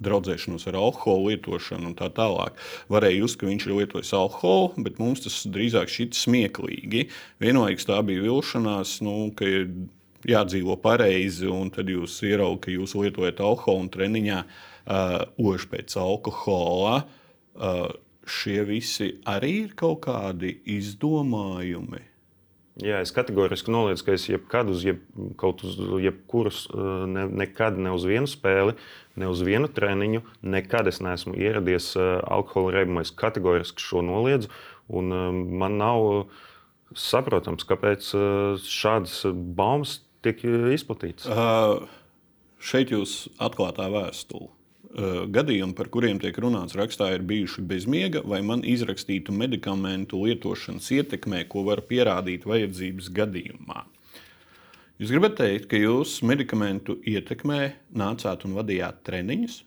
[0.04, 2.58] draudzēšanos ar alkoholu lietošanu un tā tālāk.
[2.92, 7.06] Varēja just, ka viņš ir lietojis alkoholu, bet mums tas drīzāk šķita smieklīgi.
[7.42, 9.68] Vienlaikus tā bija vilšanās, nu, ka ir
[10.28, 15.96] jādzīvo pareizi, un tad jūs ieraugat, ka jūs lietojat alkoholu un treniņā uh, ož pēc
[16.00, 17.00] alkohola.
[17.58, 17.88] Uh,
[18.28, 22.07] šie visi arī ir kaut kādi izdomājumi.
[22.78, 26.60] Jā, es kategoriski noliedzu, ka es jebkad uz, jeb, uz jebkurus,
[27.10, 28.76] ne, nekad ne uz vienu spēli,
[29.18, 33.02] ne uz vienu treniņu, nekad es neesmu ieradies alkohola reibumā.
[33.02, 34.52] Es kategoriski šo noliedzu,
[34.94, 35.10] un
[35.58, 36.06] man nav
[36.94, 38.12] saprotams, kāpēc
[38.62, 39.24] šādas
[39.58, 41.26] baumas tiek izplatītas.
[41.26, 41.82] Uh,
[42.62, 44.52] šeit jūs atklātā vēstule.
[44.88, 50.88] Eh, gadījumi, par kuriem tiek runāts rakstā, ir bijuši bezmiega vai man izrakstītu medikamentu lietošanas
[50.96, 53.82] ietekmē, ko var pierādīt vajadzības gadījumā.
[54.98, 57.60] Jūs gribat teikt, ka jūs medikamentu ietekmē
[58.00, 59.60] nācāt un vadījāt treniņus?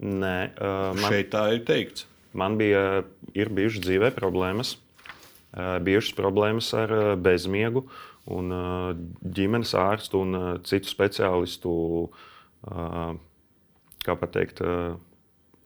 [0.00, 2.08] Nē, uh, man, šeit tā ir teikts.
[2.36, 3.04] Man bija,
[3.36, 7.84] bijušas dzīvē problēmas, uh, bijušas problēmas ar bezmiegu,
[8.32, 8.50] un
[9.22, 11.76] ģimenes ārstu un citu speciālistu
[12.08, 13.14] uh,
[14.06, 14.62] kā pateikt,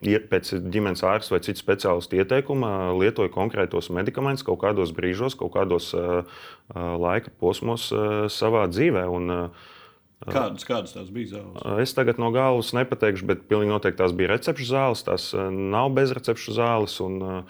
[0.01, 5.93] pēc ģimenes ārsta vai citu speciālistu ieteikuma lietoja konkrētos medikamentus kaut kādos brīžos, kaut kādos
[6.75, 7.91] laika posmos
[8.33, 9.05] savā dzīvē.
[9.11, 9.53] Un,
[10.21, 11.63] Kādas, kādas tās bija zāles?
[11.81, 15.05] Es tagad no galvas nepateikšu, bet pilnīgi noteikti tās bija recepšu zāles.
[15.07, 16.99] Tās nav bezrecepšu zāles.
[17.01, 17.47] Un,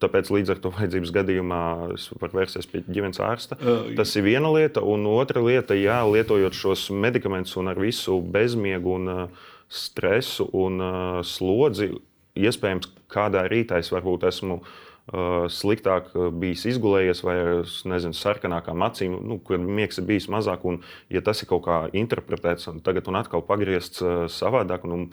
[0.00, 3.58] Tāpēc līdz ar to vajadzības gadījumā es varu vērsties pie ģimenes ārsta.
[3.60, 4.80] Uh, Tas ir viena lieta.
[4.80, 10.82] Un otra lieta, jā, lietojot šos medikamentus un ar visu bezmiegu un uh, stresu un
[10.82, 11.92] uh, slodzi.
[12.40, 16.10] Iespējams, kādā rītā es varbūt esmu uh, sliktāk
[16.42, 20.66] bijis izgulējies, vai ar nezinu, sarkanākām acīm, nu, kur miegs ir bijis mazāk.
[20.66, 20.80] Un,
[21.12, 25.10] ja tas ir kaut kā interpretēts un tagad un atkal pagriezts uh, savādāk, un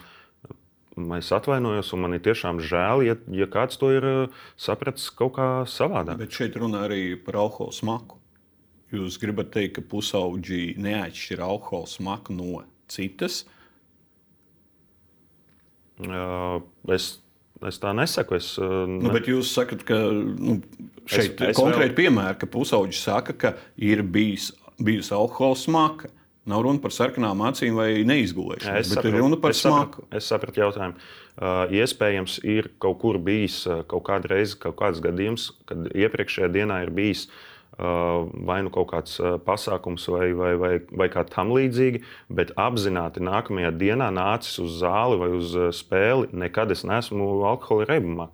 [1.14, 5.36] es atvainojos, un man ir tiešām žēl, ja, ja kāds to ir uh, sapratis kaut
[5.38, 6.18] kā savādāk.
[6.18, 8.18] Bet šeit runā arī par alkohola smaku.
[8.88, 13.42] Jūs gribat teikt, ka pusauģi neatšķir alkohola smaku no citas?
[13.44, 13.57] Uh,
[16.94, 17.08] Es,
[17.68, 18.38] es tā nesaku.
[18.38, 19.00] Es, ne...
[19.02, 20.60] nu, bet jūs sakat, ka nu,
[21.10, 21.98] šeit ir konkrēti vēl...
[22.04, 26.12] piemēri, ka pusauģis saka, ka ir bijis, bijusi alkohola smaka.
[26.48, 30.06] Nav runa par sarkanām acīm vai neizgulēšanu, bet sapratu, ir runa par es smaku.
[30.06, 31.08] Sapratu, es sapratu jautājumu.
[31.38, 36.48] Uh, iespējams, ir kaut kur bijis uh, kaut kāda reize, kaut kāds gadījums, kad iepriekšējā
[36.56, 37.36] dienā ir bijis uh,
[37.78, 42.02] vai nu kaut kāds pasākums vai, vai, vai, vai kā tam līdzīgi,
[42.34, 48.28] bet apzināti nākamajā dienā nācis uz zāli vai uz spēli, nekad es neesmu alkohola reibumā.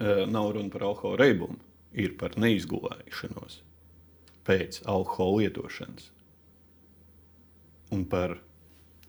[0.00, 1.60] Nav runa par alkohola reibumu,
[1.94, 3.60] ir par neizgulēšanos
[4.48, 6.10] pēc alkohola lietošanas
[7.94, 8.38] un par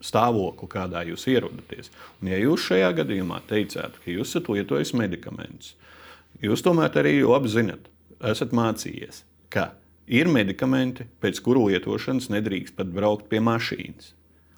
[0.02, 1.90] stāvokli, kādā jūs ierodaties.
[2.20, 5.76] Un, ja jūs šajā gadījumā teicāt, ka jūs esat lietojis medikamentus,
[6.42, 7.86] jūs tomēr arī labi zinat,
[8.32, 9.68] esat mācījies, ka
[10.08, 14.12] ir medikamenti, pēc kuru lietošanas nedrīkst pat braukt pie mašīnas.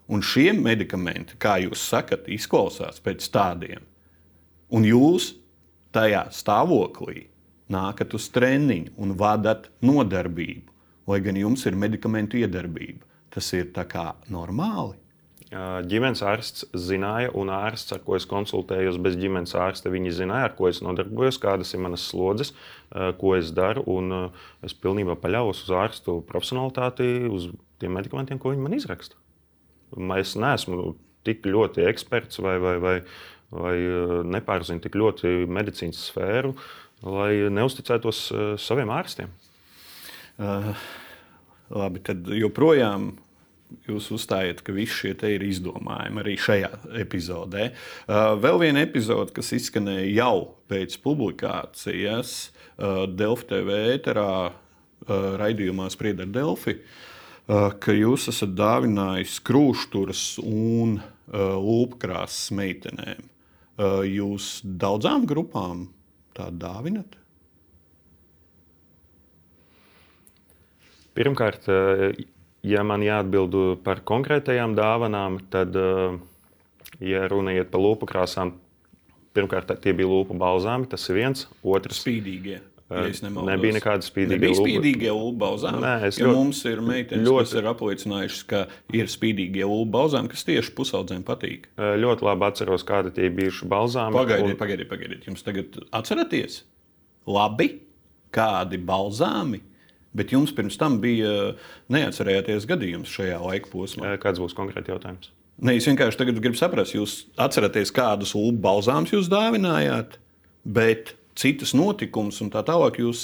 [0.08, 3.84] Un šie medikamenti, kā jūs sakat, izklausās pēc tādiem.
[4.74, 5.32] Un jūs
[5.94, 7.28] tajā stāvoklī
[7.72, 10.72] nākat uz treniņu un vadat nodarbību,
[11.08, 13.04] lai gan jums ir medikamentu iedarbība.
[13.34, 14.94] tas ir tā kā normāli.
[15.52, 20.54] Ģimenes ārsts zināja, un ārsts, ar ko es konsultējos, bez ģimenes ārsta, viņi zināja, ar
[20.56, 22.54] ko es nodarbojos, kādas ir manas slodzes,
[23.20, 23.84] ko es daru.
[24.64, 27.50] Es pilnībā paļaujos uz ārstu profesionālitāti, uz
[27.82, 29.20] tiem medikamentiem, ko viņi man izraksta.
[30.16, 30.96] Es neesmu
[31.28, 32.96] tik ļoti eksperts vai, vai, vai,
[33.54, 33.76] vai
[34.34, 36.56] nepārzinu tik ļoti medicīnas sfēru,
[37.04, 38.26] lai neusticētos
[38.64, 39.30] saviem ārstiem.
[40.34, 40.72] Uh,
[41.70, 43.12] labi, tad joprojām
[43.88, 46.70] jūs uzstājat, ka visi šie te ir izdomājumi arī šajā
[47.02, 47.70] epizodē.
[48.06, 50.36] Uh, vēl viena epizode, kas izskanēja jau
[50.70, 56.78] pēc publikācijas uh, Delfi TV ēterā, uh, raidījumā Sprieda ar Delfi,
[57.44, 60.94] ka jūs esat dāvinājis krūšturas un
[61.28, 63.26] lūpkrāsas meitenēm.
[64.08, 65.82] Jūs daudzām grupām
[66.32, 67.18] tādu dāvinat?
[71.20, 71.68] Pirmkārt,
[72.64, 76.18] ja man jāatbild par konkrētajām dāvanām, tad, eh,
[77.04, 78.54] ja runa iet par lūpu krāsām,
[79.34, 80.88] pirmkārt, tie bija lūpu balzāmi.
[80.88, 81.46] Tas ir viens.
[81.62, 82.60] Otrs- spīdīgie.
[82.60, 85.80] Ja nebija nekāda spīdīga Nebija spīdīgie ulu balzāmi.
[85.82, 88.60] Nē, es ļoti, mums ir meitenes, ļoti, kas ir apliecinājušas, ka
[88.92, 91.66] ir spīdīgie ulu balzāmi, kas tieši pusaudzēm patīk.
[91.80, 94.14] Ļoti labi atceros, kādi tie bijuši balzāmi.
[94.14, 94.60] Pagaidiet, un...
[94.60, 95.24] pagaidiet, pagaidiet.
[95.26, 96.60] Jums tagad atceraties?
[97.26, 97.70] Labi,
[98.34, 99.62] kādi balzāmi
[100.14, 101.54] Bet jums pirms tam bija
[101.90, 104.14] neatcerēties gadījums šajā laika posmā.
[104.22, 105.32] Kāds būs konkrēti jautājums?
[105.64, 110.18] Nē, es vienkārši gribu saprast, jūs atceraties, kādus ulu balzāmus jūs dāvinājāt,
[110.66, 113.20] bet citas notikumus un tā tālāk jūs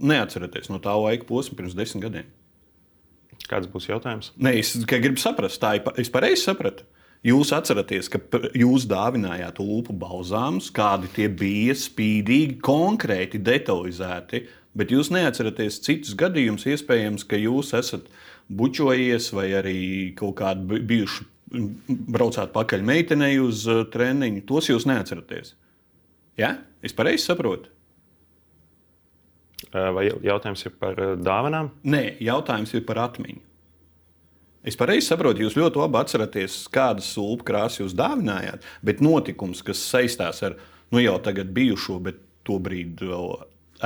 [0.00, 2.30] neatceraties no tā laika posma pirms desmit gadiem.
[3.50, 4.32] Kāds būs jautājums?
[4.40, 6.86] Nē, es gribu saprast, tā ir es pareizi sapratu.
[7.26, 8.20] Jūs atceraties, ka
[8.56, 14.46] jūs dāvinājāt lupu balzāmus, kādi tie bija spīdīgi, konkrēti, detalizēti.
[14.78, 18.06] Bet jūs neatceraties citus gadījumus, iespējams, ka jūs esat
[18.50, 19.80] bučojies vai arī
[20.18, 21.26] kaut kādu bijušu
[22.14, 24.44] braucāt pakaļ meitenei uz uh, treniņu.
[24.46, 25.56] Tos jūs neatceraties.
[26.38, 26.54] Ja?
[26.82, 27.72] Es pareizi saprotu.
[29.70, 31.68] Vai jautājums ir par dāvanām?
[31.86, 33.42] Nē, jautājums ir par atmiņu.
[34.66, 39.80] Es pareizi saprotu, jūs ļoti labi atceraties, kādas sūkļu krāsas jūs dāvinājāt, bet notikums, kas
[39.80, 40.56] saistās ar
[40.92, 43.30] nu, jau tagad bijušo, bet to brīdi vēl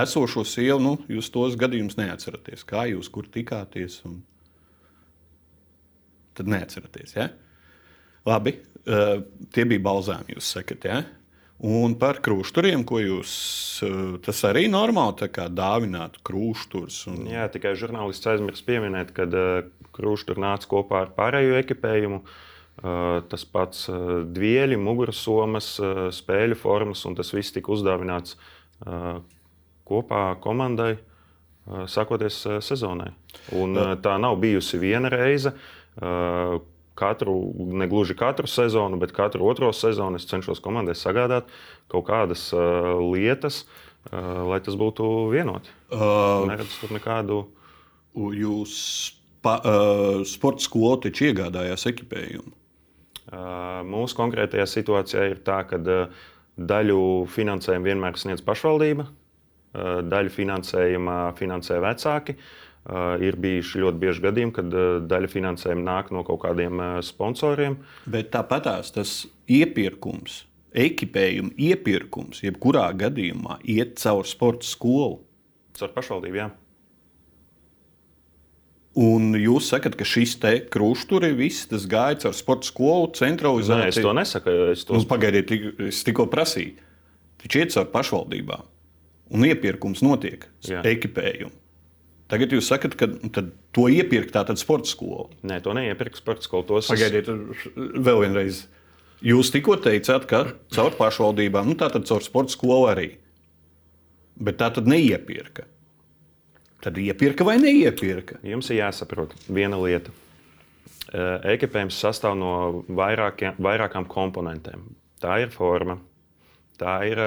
[0.03, 2.65] esošo sievu, nu, jūs tos gadījumus neatceraties.
[2.69, 4.01] Kā jūs kur tikāties?
[4.09, 4.23] Un...
[6.35, 7.15] Tad neatceraties.
[7.17, 7.29] Ja?
[8.27, 8.57] Labi,
[8.89, 9.21] uh,
[9.55, 10.89] tie bija balzāmi, jūs sakat.
[10.89, 11.03] Ja?
[11.65, 13.35] Un par krūšturiem, ko jūs.
[13.87, 17.05] Uh, tas arī normāli dāvināt krūšturus.
[17.13, 17.29] Un...
[17.31, 22.25] Jā, tikai žurnālists aizmirst pieminēt, ka uh, krūštur nāca kopā ar pārējo ekipējumu.
[23.31, 23.85] Tas pats
[24.35, 25.69] dvieļi, mugursomas,
[26.17, 28.35] spēļu formas, un tas viss tika uzdāvināts
[29.89, 30.97] kopā komandai,
[31.89, 33.11] sakoties sezonai.
[33.57, 35.55] Un, tā nav bijusi viena reize.
[36.95, 41.49] Katru, ne gluži katru sezonu, bet katru otro sezonu es cenšos komandai sagādāt
[41.91, 43.65] kaut kādas uh, lietas,
[44.13, 45.73] uh, lai tas būtu vienoti.
[45.91, 47.41] Uh, Neredzu tur nekādu.
[48.15, 48.77] Jūs
[49.43, 52.55] pa, uh, sporta skolu taču iegādājās ekipējumu.
[53.25, 57.03] Uh, mūsu konkrētajā situācijā ir tā, ka uh, daļu
[57.35, 59.24] finansējumu vienmēr sniedz pašvaldība, Eh,
[59.75, 62.39] daļu finansējuma finansē vecāki.
[62.85, 67.79] Uh, ir bijuši ļoti bieži gadījumi, kad uh, daļa finansējuma nāk no kaut kādiem sponsoriem.
[68.05, 69.15] Bet tāpatās tas
[69.49, 70.43] iepirkums,
[70.77, 75.23] ekipējuma iepirkums, jebkurā gadījumā iet caur sporta skolu.
[75.79, 76.51] Caur pašvaldību, jā.
[79.01, 83.81] Un jūs sakat, ka šis te krusturi viss tas gāja caur sporta skolu centralizāciju?
[83.81, 84.59] Nē, es to nesaku.
[84.77, 85.01] Es to...
[85.01, 85.57] Nu, pagaidiet,
[85.89, 86.77] es tikko prasīju.
[87.41, 88.74] Taču iet caur pašvaldībām
[89.33, 91.53] un iepirkums notiek ekipējumu.
[92.33, 93.09] Tagad jūs sakat, ka
[93.77, 95.29] to iepirkt tātad sporta skola.
[95.45, 96.65] Nē, to neiepirkt sporta skola.
[96.67, 97.29] Tos Pagaidiet,
[97.77, 98.65] vēl vienreiz.
[99.25, 100.41] Jūs tikko teicāt, ka
[100.75, 103.07] caur pašvaldībām, nu tātad caur sporta skolu arī.
[104.41, 105.69] Bet tā tad neiepirka.
[106.85, 108.41] Tad iepirka vai neiepirka?
[108.45, 110.13] Jums ir jāsaprot viena lieta.
[111.55, 112.51] Ekipējums sastāv no
[112.89, 114.89] vairākiem, vairākām komponentēm.
[115.23, 116.01] Tā ir forma,
[116.81, 117.21] Tā ir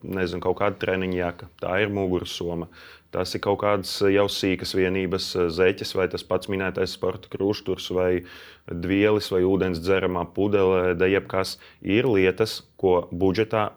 [0.00, 2.70] nezinu, kaut kāda treniņa jaka, tā ir mugursoma.
[3.14, 8.24] Tas ir kaut kādas jau sīkas vienības, zeķes, vai tas pats minētais sporta krusturs, vai
[8.66, 11.58] dvielis, vai ūdens dzeramā pudele, da jebkas.
[11.84, 13.68] Ir lietas, ko budžetā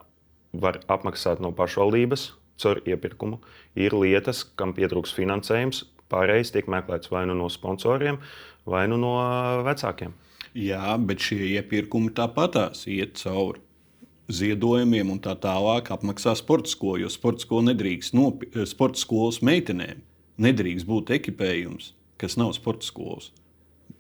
[0.58, 3.42] var apmaksāt no pašvaldības caur iepirkumu.
[3.78, 8.18] Ir lietas, kam pietrūks finansējums, pārējais tiek meklēts vai nu no sponsoriem,
[8.66, 9.14] vai nu no
[9.68, 10.16] vecākiem.
[10.58, 13.67] Jā, bet šie iepirkumi tāpatās iet cauri
[14.32, 17.02] ziedojumiem un tā tālāk apmaksā sporta skolu.
[17.06, 20.02] Jo sporta skola nedrīkst, nopi, eh, sporta skolas meitenēm
[20.40, 23.32] nedrīkst būt ekipējums, kas nav sporta skolas.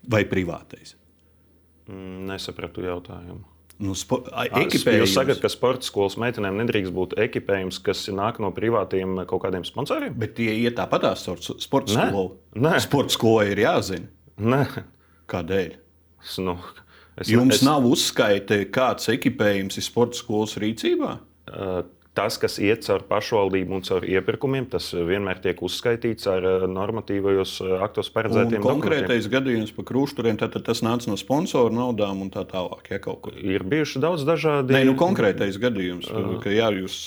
[0.10, 0.96] vai privātais?
[1.90, 3.44] Mm, Nesapratu jautājumu.
[3.80, 4.24] Nu, spo...
[4.34, 5.14] a- Jūs ekipējums.
[5.14, 10.14] sakat, ka sporta skolas meitenēm nedrīkst būt ekipējums, kas nāk no privātiem kaut kādiem sponsoriem?
[10.18, 12.38] Bet tie iet tāpatās caur s- sporta skolu.
[12.56, 12.80] Nē.
[12.82, 14.08] Sporta skolai ir jāzina,
[14.40, 14.64] Nē,
[15.30, 15.76] kādēļ.
[16.40, 16.58] nu,
[17.18, 21.18] es, Jums es, nav uzskaite, kāds ekipējums ir sporta skolas rīcībā?
[21.48, 21.84] Uh,
[22.18, 27.52] Tas, kas iet caur pašvaldību un caur iepirkumiem, tas vienmēr tiek uzskaitīts ar uh, normatīvajos
[27.62, 28.66] uh, aktos Un paredzētiem dokumentiem.
[28.72, 32.90] konkrētais gadījums par krūšturiem, tad, tas nāca no sponsoru naudām un tā tālāk.
[32.90, 33.14] Ja.
[33.38, 34.74] Ir bijuši daudz dažādi.
[34.74, 36.10] Nē, nu, konkrētais gadījums,
[36.42, 36.98] ka jā, jūs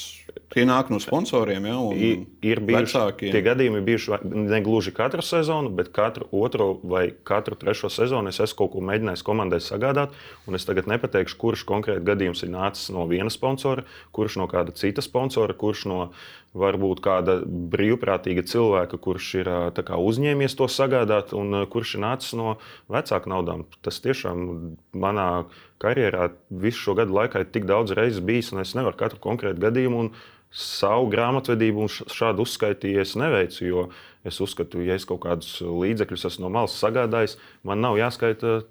[0.51, 1.66] tie nāk no sponsoriem.
[1.66, 3.30] Ja, un I- Ir bijuši vecākiem.
[3.32, 8.28] tie gadījumi, bijuši vai- ne gluži katru sezonu, bet katru otro vai katru trešo sezonu
[8.28, 10.11] es esmu kaut ko mēģinājis komandai sagādāt.
[10.46, 14.74] un Es tagad nepateikšu, kurš konkrēti gadījums ir nācis no viena sponsora, kurš no kāda
[14.74, 16.11] cita sponsora, kurš no
[16.57, 19.51] varbūt kāda brīvprātīga cilvēka, kurš ir
[19.86, 22.57] kā uzņēmies to sagādāt, un kurš ir nācis no
[22.90, 23.64] vecāku naudām.
[23.86, 25.46] Tas tiešām manā
[25.82, 29.62] karjerā visu šo gadu laikā ir tik daudz reizes bijis, un es nevaru katru konkrētu
[29.62, 30.11] gadījumu
[30.51, 33.64] savu grāmatvedību un šādu uzskaitīju es neveicu.
[33.68, 33.88] Jo
[34.26, 38.64] es uzskatu, ja es kaut kādus līdzekļus esmu no malas sagādājis, man nav jāskaita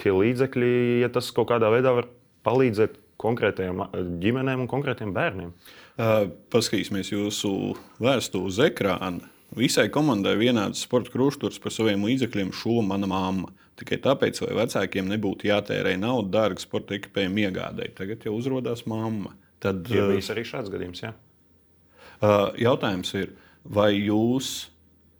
[0.00, 0.70] tie līdzekļi,
[1.02, 2.06] ja tas kaut kādā veidā var
[2.46, 3.82] palīdzēt konkrētajām
[4.22, 5.50] ģimenēm un konkrētiem bērniem.
[5.50, 7.50] Uh, Paskatīsimies jūsu
[8.02, 9.30] vēstuli uz ekrāna.
[9.54, 13.52] Visai komandai vienāds sporta krusturs par saviem līdzekļiem šūla mana mamma.
[13.78, 17.94] Tikai tāpēc, lai vecākiem nebūtu jātērē nauda dārga sporta ekipējuma iegādēji.
[17.98, 19.36] Tagad jau uzrādās mamma.
[19.62, 21.04] Tad Ir bijis arī šāds gadījums.
[21.04, 23.30] Uh, jautājums ir,
[23.62, 24.70] vai jūs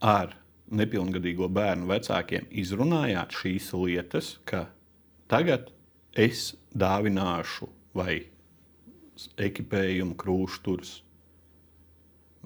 [0.03, 0.35] ar
[0.75, 4.67] nepilngadīgo bērnu vecākiem izrunājāt šīs lietas, ka
[5.31, 5.71] tagad
[6.19, 8.25] es dāvināšu vai
[9.41, 10.99] ekipējumu krūšturus?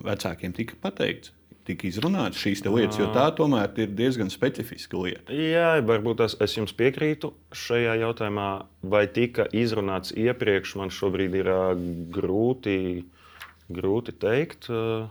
[0.05, 1.33] Vecākiem tika pateikts,
[1.67, 5.35] tika izrunāts šīs lietas, jo tā tomēr ir diezgan specifiska lieta.
[5.35, 8.49] Jā, varbūt es, es jums piekrītu šajā jautājumā.
[8.95, 11.53] Vai tika izrunāts iepriekš, man šobrīd ir
[12.15, 12.79] grūti,
[13.75, 14.71] grūti teikt.
[14.71, 15.09] Ā,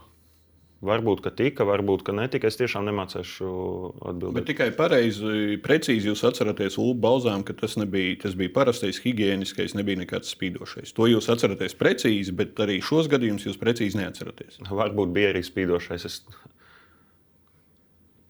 [0.78, 2.46] Varbūt, ka tika, varbūt, ka netika.
[2.46, 4.44] Es tiešām nemācīšu Bet atbildēt.
[4.46, 9.98] tikai pareizi, precīzi jūs atceraties Ulu balzām, ka tas, nebija, tas bija parastais higiēniskais, nebija
[10.04, 10.94] nekāds spīdošais.
[10.94, 14.60] To jūs atceraties precīzi, bet arī šos gadījumus jūs precīzi neatceraties.
[14.70, 16.06] Varbūt bija arī spīdošais.
[16.06, 16.20] Es,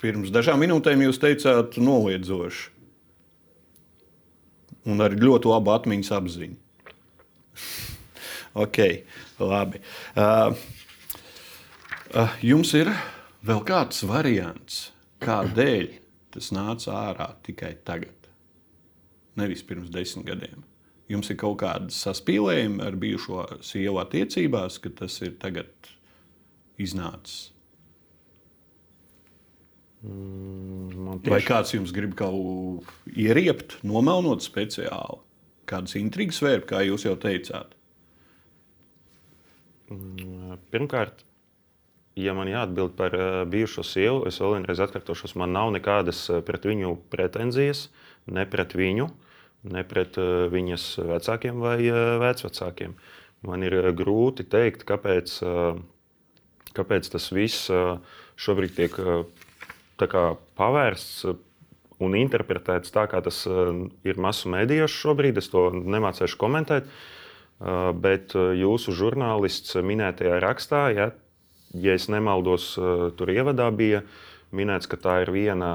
[0.01, 2.69] Pirms dažām minūtēm jūs teicāt, noliedzoši.
[4.89, 6.57] Un ar ļoti labu atmiņas apziņu.
[8.65, 8.79] ok,
[9.43, 9.83] labi.
[10.15, 10.55] Uh,
[12.43, 12.91] jums ir
[13.45, 14.89] vēl kāds variants,
[15.25, 15.91] kādēļ
[16.35, 18.29] tas nāca ārā tikai tagad,
[19.39, 20.65] nevis pirms desmit gadiem.
[21.09, 25.93] Jums ir kaut kāda saspīlējuma ar bijušo sievu attiecībās, ka tas ir tagad
[26.79, 27.55] iznācis.
[30.05, 35.25] man Vai tieši, kāds jums grib kaut ko ieriept, nomelnot speciāli?
[35.69, 37.75] Kādas intrigas vērp, kā jūs jau teicāt?
[40.73, 41.25] pirmkārt,
[42.19, 46.43] ja man jāatbild par ā, bijušo sievu, es vēl vienreiz atkārtošos, man nav nekādas ā,
[46.45, 47.87] pret viņu pretenzijas,
[48.27, 49.09] ne pret viņu,
[49.73, 51.79] ne pret ā, viņas vecākiem vai
[52.25, 52.97] vecvecākiem.
[53.47, 55.37] Man ir grūti pateikt, kāpēc,
[56.75, 57.69] kāpēc tas viss
[58.39, 58.97] šobrīd tiek
[59.99, 60.25] kā
[60.59, 61.29] pavērsts
[62.03, 65.39] un interpretēts tā, kā tas ir masu mēdījos šobrīd.
[65.39, 66.91] Es to nemācīšu komentēt.
[68.03, 71.09] Bet jūsu žurnālists minētajā rakstā, ja,
[71.75, 74.03] ja es nemaldos, uh, tur ievadā bija
[74.55, 75.73] minēts, ka tā ir viena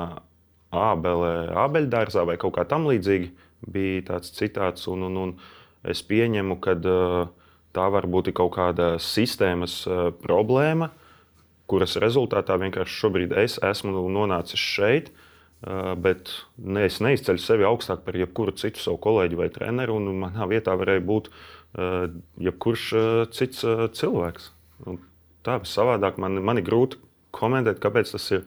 [0.74, 1.34] ābele,
[1.66, 3.30] ābeļdārzā vai kaut kā tamlīdzīga.
[3.74, 5.36] Bija tāds citāts, un, un, un
[5.88, 6.74] es pieņemu, ka
[7.74, 10.90] tā var būt kaut kāda sistēmas uh, problēma,
[11.70, 15.14] kuras rezultātā vienkārši šobrīd es esmu nonācis šeit.
[15.64, 16.28] Bet
[16.60, 19.96] ne, es neizceļu sevi augstāk par jebkuru citu savu kolēģi vai treneru.
[19.96, 21.30] un Manā vietā varēja būt
[22.44, 22.84] jebkurš
[23.32, 23.64] cits
[23.96, 24.52] cilvēks.
[25.44, 27.00] Tā savādāk man, man ir grūti
[27.36, 28.46] komentēt, kāpēc tas ir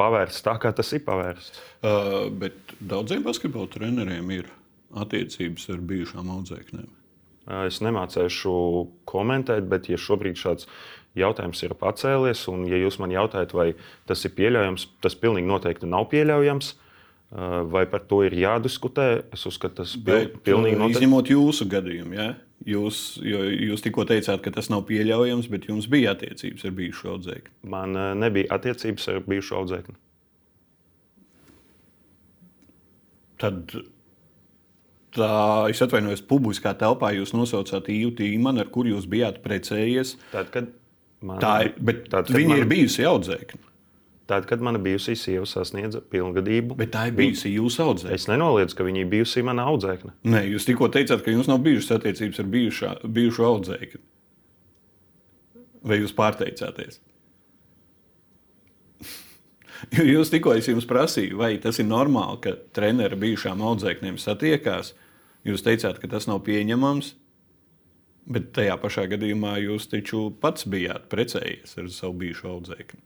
[0.00, 1.60] pavērsts tā, kā tas ir pavērsts.
[1.84, 4.48] Uh, bet daudziem basketbola treneriem ir
[4.98, 6.88] attiecības ar bijušām audzēknēm.
[6.88, 8.52] Uh, Es nemācīšu
[9.10, 10.68] komentēt, bet ja šobrīd šāds
[11.18, 13.72] jautājums ir pacēlies, un ja jūs man jautājat, vai
[14.06, 16.74] tas ir pieļaujams, tas pilnīgi noteikti nav pieļaujams.
[17.30, 19.04] Uh, Vai par to ir jādiskutē?
[19.30, 20.98] Es uzskatu, tas Bet, pilnīgi uh, noteikti.
[21.04, 22.32] izņemot jūsu gadījumu, ja?
[22.68, 27.54] Jūs, jūs tikko teicāt, ka tas nav pieļaujams, bet jums bija attiecības ar bijušo audzēkni.
[27.72, 29.96] Man uh, nebija attiecības ar bijušo audzēkni.
[33.40, 33.72] Tad
[35.16, 35.32] tā,
[35.72, 40.18] es atvainojos, publiskā telpā jūs nosaucāt īju tīmanu, ar kuru jūs bijāt precējies.
[40.34, 40.68] Tad, kad
[41.24, 43.69] man, Tā bet tad, kad viņa man, ir bijusi audzēkne.
[44.30, 48.14] Tad, kad mana bijusī sieva sasniedza pilngadību, Bet tā ir bijusi jūsu audzēkņa.
[48.14, 50.12] es nenoliedzu, ka viņa ir bijusi mana audzēkne.
[50.30, 54.02] Nē, jūs tikko teicāt, ka jums nav bijušas attiecības ar bijušā, bijušo audzēkni.
[55.82, 57.00] Vai jūs pārteicāties?
[60.12, 64.92] Jūs tikko es jums prasīju, vai tas ir normāli, ka treneri bijušām audzēkņiem satiekās.
[65.48, 67.14] Jūs teicāt, ka tas nav pieņemams,
[68.28, 73.00] bet tajā pašā gadījumā jūs taču pats bijāt precējies ar savu bijušo audzēkni.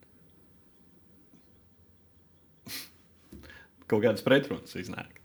[3.90, 5.20] Kaut kādas pretrunas iznāk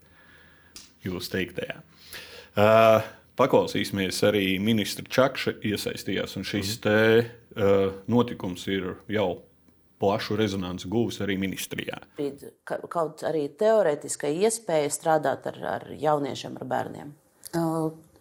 [1.04, 1.78] jūsu teiktajā.
[2.58, 3.04] Uh,
[3.40, 9.30] paklausīsimies arī ministra Čakša iesaistījās, un šis te, uh, notikums ir jau
[10.00, 12.00] plašu rezonanci guvis arī ministrijā.
[12.64, 17.12] Kaut arī teorētiska iespēja strādāt ar, ar jauniešiem, ar bērniem.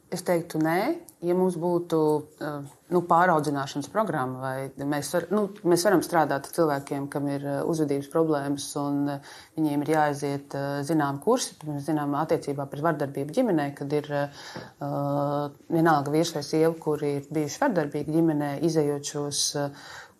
[0.09, 0.77] Es teiktu, nē,
[1.21, 1.97] ja mums būtu
[2.41, 7.45] uh, nu, pāraudzināšanas programma, vai mēs, var, nu, mēs varam strādāt ar cilvēkiem, kam ir
[7.45, 10.57] uh, uzvedības problēmas, un uh, viņiem ir jāaiziet
[10.89, 14.49] zinām kursi, mēs zinām, attiecībā pret vardarbību ģimenē, kad ir uh,
[15.69, 19.45] vienalga vīrs vai sieva, kuri ir bijuši vardarbīgi ģimenē, izējot šos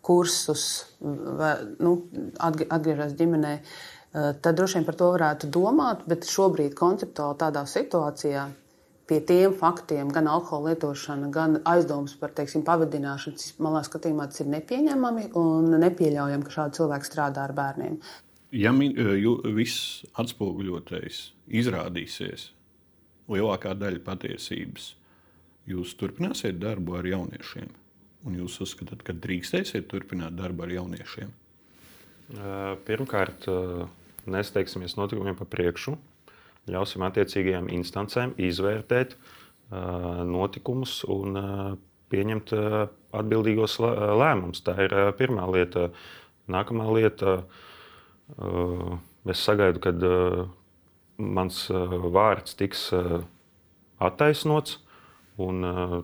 [0.06, 0.68] kursus,
[1.02, 1.96] vai, nu,
[2.38, 3.56] atg atgriežas ģimenē.
[4.14, 8.48] Tad droši vien par to varētu domāt, bet šobrīd konceptuāli tādā situācijā
[9.10, 14.50] pie tiem faktiem, gan alkohola lietošana, gan aizdomas par teiksim, pavadināšanu, manā skatījumā tas ir
[14.54, 17.98] nepieņemami un nepieļaujami, ka šādi cilvēki strādā ar bērniem.
[18.54, 22.48] Ja mi- jū- viss atspoguļotais izrādīsies
[23.30, 24.94] lielākā daļa patiesības,
[25.70, 27.68] jūs turpināsiet darbu ar jauniešiem.
[28.26, 31.30] Un jūs uzskatāt, ka drīkstēsiet turpināt darbu ar jauniešiem?
[32.30, 33.86] Uh, Pirmkārt, uh,
[34.26, 35.96] nesteigsimies notikumiem pa priekšu.
[36.70, 41.72] Ļausim attiecīgajām instancēm izvērtēt uh, notikumus un uh,
[42.10, 42.80] pieņemt uh,
[43.16, 44.62] atbildīgos lē- lēmumus.
[44.66, 45.88] Tā ir uh, pirmā lieta.
[46.50, 47.36] Nākamā lieta,
[48.36, 48.94] uh,
[49.30, 50.46] es sagaidu, kad uh,
[51.20, 53.20] mans uh, vārds tiks uh,
[54.02, 54.80] attaisnots.
[55.40, 56.00] Un, uh,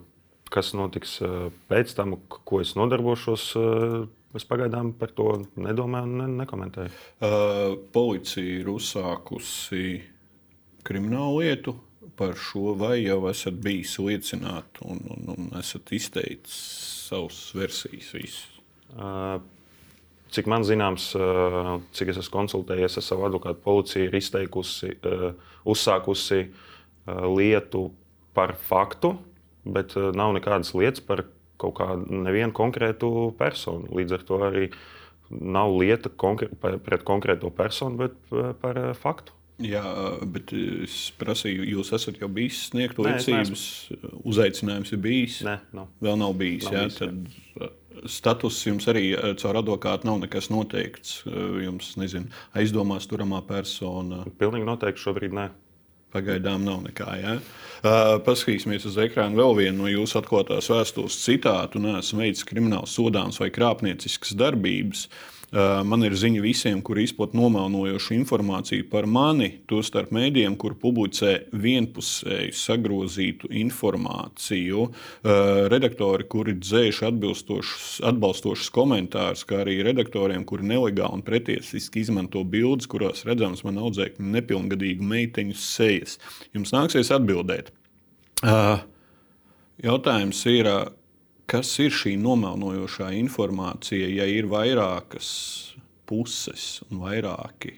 [0.52, 4.04] kas notiks uh, pēc tam, ko es nodarbošos, uh,
[4.36, 6.92] es pagaidām par to nedomāju un ne, nekomentēju.
[7.18, 9.82] Uh, policija ir uzsākusi
[10.86, 11.76] kriminālu lietu
[12.16, 16.56] par šo, vai jau esat bijis liecināts un, un, un esat izteicis
[17.08, 18.10] savas versijas.
[18.16, 18.64] Visu.
[18.96, 19.38] Uh,
[20.36, 25.30] Cik man zināms, uh, cik es esmu konsultējies ar savu advokātu, policija ir izteikusi, uh,
[25.70, 26.48] uzsākusi
[27.06, 27.84] lietu
[28.34, 29.12] par faktu,
[29.62, 31.22] bet nav nekādas lietas par
[31.62, 33.86] kaut kādu nevienu konkrētu personu.
[33.94, 34.64] Līdz ar to arī
[35.30, 39.35] nav lieta konkrē, pret konkrēto personu, bet par faktu.
[39.64, 39.82] Jā,
[40.28, 43.62] bet es prasīju, jūs esat jau bijis sniegt liecības,
[44.28, 45.38] uzaicinājums ir bijis.
[45.46, 45.86] Nē, nav.
[46.04, 46.66] Vēl nav bijis.
[46.68, 47.06] Nav jā, bijis, jā.
[47.06, 51.22] tad uh, status jums arī uh, caur advokātu nav nekas noteikts.
[51.24, 52.28] Uh, Jums, nezinu,
[52.58, 54.26] aizdomās turamā persona.
[54.36, 55.46] Pilnīgi noteikti šobrīd nē.
[56.12, 57.08] Pagaidām nav nekā.
[57.22, 57.32] Ja?
[57.80, 61.80] Uh, paskatīsimies uz ekrāna vēl vienu no jūsu atklātās vēstules citātu.
[61.80, 65.08] Nē, esmu veicis krimināls sodāms vai krāpnieciskas darbības.
[65.08, 65.32] Uh,
[65.88, 72.52] man ir ziņa visiem, kuri izplatīja nomelnojošu informāciju par mani, tostarp mēdījiem, kur publicē vienpusēju
[72.56, 74.86] sagrozītu informāciju.
[75.72, 83.24] Redaktori, kuri dzēš atbalstošus komentārus, kā arī redaktoriem, kuri nelegāli un pretiesiski izmanto bildes, kurās
[83.26, 86.18] redzams man audzēkņu nepilngadīgu meiteņu sejas.
[86.54, 87.72] Jums nāksies atbildēt.
[89.82, 90.68] Jautājums ir,
[91.50, 95.28] kas ir šī nomelnojošā informācija, ja ir vairākas
[96.06, 97.76] puses un vairāki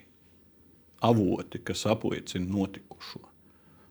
[1.05, 3.23] avoti, kas apliecina notikušo?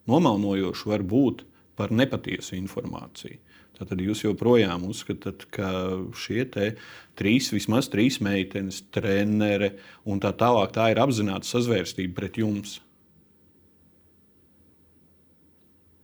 [0.08, 1.44] Nomelnojoši var būt
[1.78, 3.38] par nepatiesu informāciju.
[3.78, 5.70] Tad jūs joprojām uzskatāt, ka
[6.18, 9.76] šie trīs, vismaz trīs meitenes, trenere
[10.10, 12.80] un tā tālāk, tā ir apzināta sazvērstība pret jums.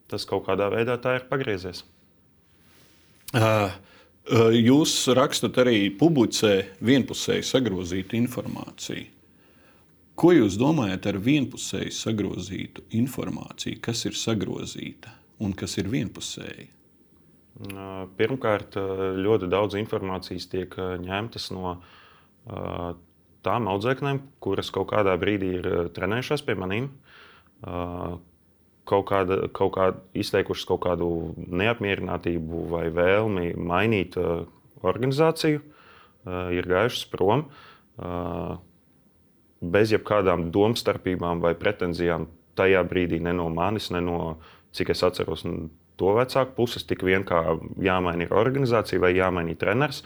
[0.05, 1.81] Tas kaut kādā veidā tā ir pagriezies.
[3.33, 6.53] Jūs rakstat arī publicē
[6.85, 9.09] vienpusēji sagrozītu informāciju.
[10.13, 13.81] Ko jūs domājat ar vienpusēji sagrozītu informāciju?
[13.81, 15.09] Kas ir sagrozīta
[15.41, 16.67] un kas ir vienpusēji?
[18.17, 18.77] Pirmkārt,
[19.17, 21.79] ļoti daudz informācijas tiek ņemtas no
[23.43, 25.67] tām audzēknēm, kuras kaut kādā brīdī ir
[25.97, 26.87] trenējušās pie maniem,
[28.89, 31.07] kaut kāda, kaut kāda izteikušas kaut kādu
[31.37, 34.43] neapmierinātību vai vēlmi mainīt uh,
[34.83, 37.47] organizāciju, uh, ir gājušas prom.
[37.97, 38.59] Uh,
[39.63, 42.25] Bez jebkādām domstarpībām vai pretenzijām
[42.59, 44.17] tajā brīdī ne no manis, ne no,
[44.75, 45.45] cik es atceros,
[45.95, 47.39] to vecāku puses, tik vien kā
[47.81, 50.01] jāmaina organizācija vai jāmaina treneris.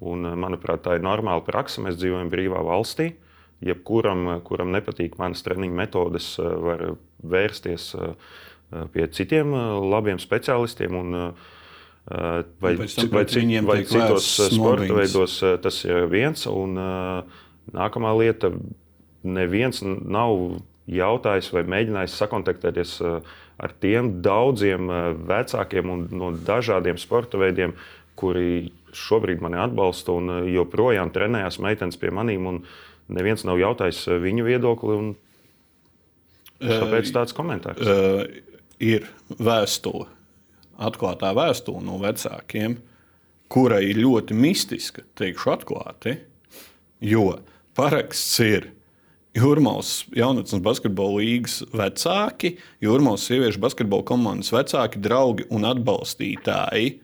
[0.00, 1.82] Un, manuprāt, tā ir normāla praksa.
[1.84, 3.10] Mēs dzīvojam brīvā valstī.
[3.60, 7.90] Jebkuram, kuram nepatīk manas treniņu metodes, var vērsties
[8.94, 9.52] pie citiem
[9.90, 10.96] labiem specialistiem.
[10.96, 11.18] Un,
[12.64, 16.46] vai, vai, viņiem vai citos sporta veidos tas ir viens.
[16.48, 16.80] Un,
[17.76, 18.52] nākamā lieta-
[19.38, 22.96] neviens nav jautājis vai mēģinājis sakontaktēties
[23.60, 24.88] ar tiem daudziem
[25.28, 27.74] vecākiem un no dažādiem sporta veidiem,
[28.16, 32.46] kuri šobrīd mani atbalsta un joprojām trenējās meitenes pie manīm.
[32.46, 32.62] un
[33.10, 34.96] Neviens nav jautājis viņu viedokli.
[34.96, 35.10] un
[36.60, 37.80] Tāpēc tāds komentārs.
[37.80, 38.24] uh,
[38.80, 39.06] ir
[39.40, 40.08] vēstule,
[40.80, 42.76] atklātā vēstule no vecākiem,
[43.50, 46.18] kura ir ļoti mistiska, teikšu atklāti,
[47.00, 47.40] jo
[47.78, 48.70] paraksts ir
[49.36, 56.96] Jurmālas jaunatnes basketbola līnijas vecāki, Jurmālas sieviešu basketbola komandas vecāki, draugi un atbalstītāji.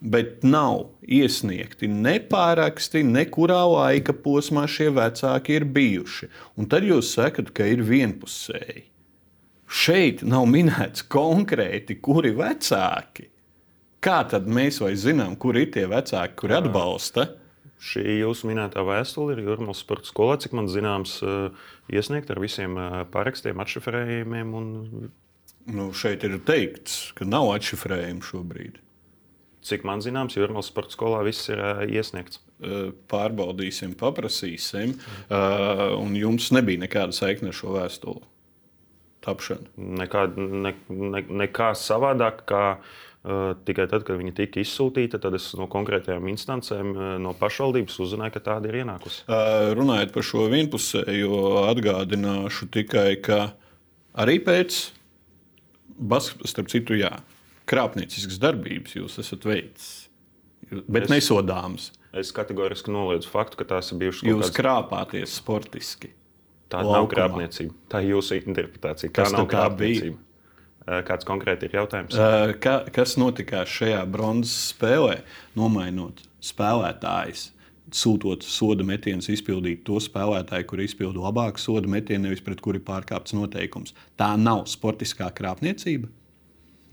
[0.00, 6.28] Bet nav iesniegti ne pāraksti, nekurā laika posmā šie vecāki ir bijuši.
[6.60, 8.84] Un tad jūs sakat, ka ir vienpusēji.
[9.66, 13.30] Šeit nav minēts konkrēti, kuri vecāki.
[14.04, 17.30] Kā tad mēs vai zinām, kur ir tie vecāki, kuri atbalsta?
[17.82, 21.56] Šī jūsu minētā vēstule ir Jurmālas sporta skolā, cik man zināms, eh,
[21.92, 24.54] iesniegta ar visiem eh, parakstiem, atšifrējumiem.
[24.60, 25.12] Un,
[25.66, 28.76] Nu, šeit ir teikts, ka nav atšifrējumi šobrīd.
[29.66, 32.40] Cik man zināms, Jurmālas sporta skolā viss ir eh, iesniegts.
[32.56, 34.94] Uh, Pārbaudīsim, paprasīsim.
[35.28, 38.22] Uh, Un jums nebija nekāda saikne ar šo vēstuli.
[39.26, 39.68] Tapšanu.
[40.00, 45.50] Nekā, ne, ne, nekā savādāk, kā uh, tikai tad, kad viņi tika izsūtīti, tad es
[45.58, 49.26] no konkrētajām instancēm, uh, no pašvaldības uzzināju, ka tāda ir ienākusi.
[49.26, 51.40] Uh, Runājot par šo vienpusējo,
[51.74, 53.40] atgādināšu tikai, ka
[54.16, 54.80] arī pēc,
[55.98, 57.12] bas, starp citu, jā,
[57.66, 60.08] krāpnieciskas darbības jūs esat veicis,
[60.88, 61.90] bet Es- nesodāms.
[62.16, 66.12] Es kategoriski noliedzu faktu, ka tās ir bijušas Jūs kādas krāpāties sportiski.
[66.70, 67.12] Tā nav laukumā.
[67.14, 67.74] krāpniecība.
[67.92, 69.10] Tā ir jūsu interpretācija.
[69.10, 70.16] Tā Kas nav krāpniecība.
[70.88, 72.14] Eh, Kāds konkrēti ir jautājums?
[72.14, 75.20] Uh, Ka, kas notikās šajā bronzas spēlē,
[75.56, 77.50] nomainot spēlētājus?
[77.90, 83.34] Sūtot soda metienus, izpildīt to spēlētāju, kur izpilda labāku soda metienu, nevis pret kuri pārkāpts
[83.36, 83.92] noteikums.
[84.18, 86.08] Tā nav sportiskā krāpniecība.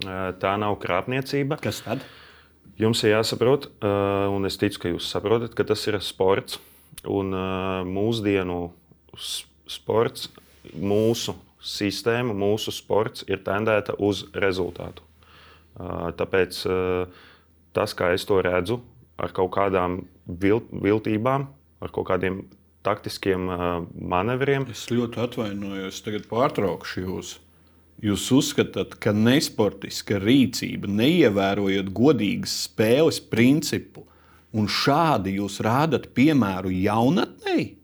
[0.01, 1.59] Tā nav krāpniecība.
[1.61, 2.03] Kas tad?
[2.79, 3.67] Jums ir jāsaprot,
[4.33, 6.57] un es ticu, ka jūs saprotat, ka tas ir sports.
[7.09, 7.29] Un
[7.89, 8.71] mūsdienu
[9.69, 10.29] sports,
[10.73, 15.05] mūsu sistēma, mūsu sports ir tendēta uz rezultātu.
[15.77, 16.63] Tāpēc
[17.73, 18.79] tas, kā es to redzu,
[19.21, 21.47] ar kaut kādām vil- viltībām,
[21.81, 22.43] ar kaut kādiem
[22.83, 23.47] taktiskiem
[23.95, 27.37] manevriem, Es ļoti atvainojos, tagad pārtraukšu jūs.
[28.03, 34.03] Jūs uzskatāt, ka nesportiska rīcība, neievērojot godīgas spēles principu,
[34.51, 37.77] un šādi jūs rādat piemēru jaunatnei?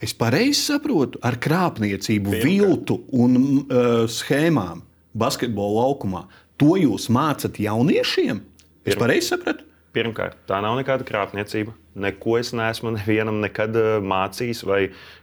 [0.00, 4.82] Es pareizi saprotu, ar krāpniecību, viltu un uh, schēmām
[5.14, 6.24] basketbola laukumā.
[6.58, 8.42] To jūs mācat jauniešiem?
[8.88, 9.69] Es pareizi sapratu?
[9.90, 11.72] Pirmkārt, tā nav nekāda krāpniecība.
[11.98, 14.78] Neko es neesmu nevienam nekad eh, mācījis, vai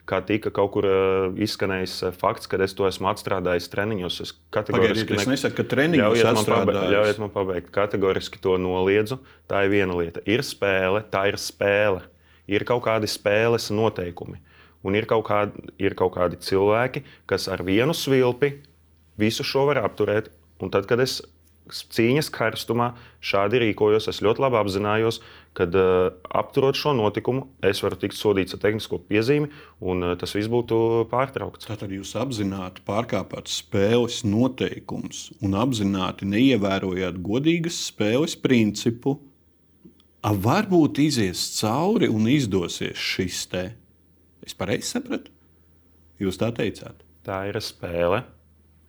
[0.09, 4.17] kā tika kaut kur eh, izskanējis eh, fakts, ka es to esmu atstrādājis treniņos.
[4.25, 6.91] Es Pagaidiet, es ne- nesaku, ka treniņos Ļaujiet man, pabe atstrādājis.
[6.97, 7.71] ļaujiet man pabeigt.
[7.77, 9.21] Kategoriski to noliedzu.
[9.47, 10.25] Tā ir viena lieta.
[10.27, 12.03] Ir spēle, tā ir spēle.
[12.51, 14.41] Ir kaut kādi spēles noteikumi.
[14.83, 18.57] Un ir kaut, kādi, ir kaut kādi cilvēki, kas ar vienu svilpi
[19.19, 20.27] visu šo var apturēt.
[20.59, 21.21] Un tad, kad es
[21.73, 22.91] cīņas karstumā
[23.23, 25.19] šādi rīkojos, es ļoti labi apzinājos,
[25.57, 29.49] ka uh, apturot šo notikumu, es varu tikt sodīts ar tehnisko piezīmi,
[29.81, 31.69] un uh, tas viss būtu pārtraukts.
[31.69, 39.17] Tātad jūs apzināti pārkāpāt spēles noteikumus un apzināti neievērojāt godīgas spēles principu.
[40.25, 43.67] A, varbūt izies cauri un izdosies šis te.
[44.43, 45.31] Es pareizi sapratu?
[46.21, 47.03] Jūs tā teicāt.
[47.27, 48.23] Tā ir spēle,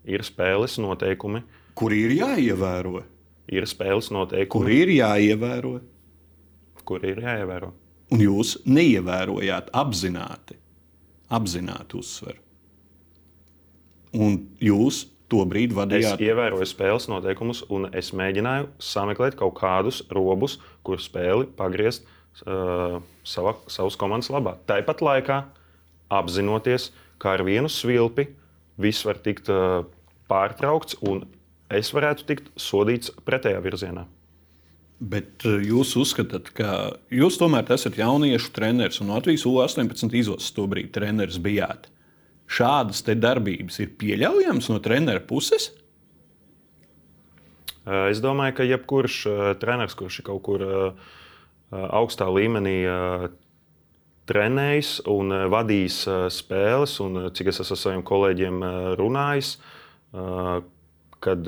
[0.08, 1.42] ir spēles noteikumi,
[1.78, 3.04] Kur ir jāievēro?
[3.48, 5.78] ir spēles Kur noteikumi, ir jāievēro?
[6.88, 7.74] kur ir jāievēro.
[8.16, 10.56] Un jūs neievērojāt apzināti,
[11.28, 12.40] apzināti uzsveru.
[14.16, 20.00] Un jūs to brīdi Es vadījāt ievēroju spēles noteikumus, un es mēģināju sameklēt kaut kādus
[20.16, 22.08] robus, kur spēli pagriezt
[22.46, 24.56] uh, sava, savas komandas labā.
[24.70, 25.42] Tāpat laikā
[26.08, 26.88] apzinoties,
[27.20, 28.30] ka ar vienu svilpi
[28.80, 29.82] viss var tikt uh,
[30.32, 31.26] pārtraukts, un
[31.70, 34.06] es varētu tikt sodīts pretējā virzienā.
[34.98, 40.66] Bet eh, jūs uzskatāt, ka jūs tomēr esat jauniešu treneris un Latvijas U-18 izlases to
[40.70, 41.86] brīdi treneris bijāt.
[42.48, 45.68] Šādas darbības ir pieļaujamas no trenera puses?
[45.70, 45.84] Uh,
[47.88, 50.64] Es domāju, ka jebkurš uh, treneris, kurš ir kaut kur
[51.68, 52.78] augstā līmenī
[54.28, 55.98] trenējis un vadījis
[56.32, 58.62] spēles, un cik es esmu ar saviem kolēģiem
[58.96, 59.50] runājis,
[61.24, 61.46] kad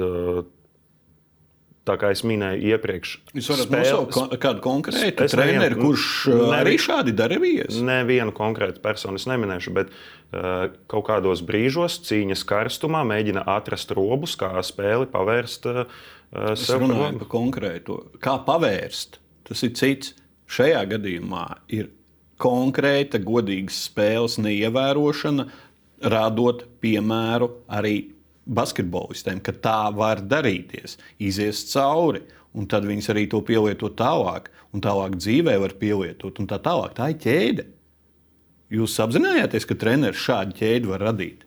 [1.89, 3.85] Tā kā es minēju iepriekš, Jūs varat spēle...
[3.89, 7.79] nosaukt kādu konkrētu treneri, kurš ne, arī šādi darījies?
[7.87, 14.37] Nevienu konkrētu personu es neminēšu, bet uh, kaut kādos brīžos cīņas karstumā mēģina atrast robus,
[14.39, 15.81] kā spēli pavērst uh,
[16.53, 16.68] es.
[16.68, 17.99] Runāju par konkrētu.
[18.23, 19.18] Kā pavērst?
[19.49, 20.14] Tas ir cits.
[20.51, 21.89] Šajā gadījumā ir
[22.43, 25.49] konkrēta, godīgas spēles neievērošana,
[26.12, 27.97] radot piemēru arī
[28.51, 32.24] basketbolistiem, ka tā var darīties, izies cauri.
[32.51, 36.96] Un tad viņas arī to pielieto tālāk, un tālāk dzīvē var pielietot, un tā tālāk.
[36.96, 37.66] Tā ir ķēde.
[38.74, 41.44] Jūs apzināties, ka treneris šādu ķēdi var radīt?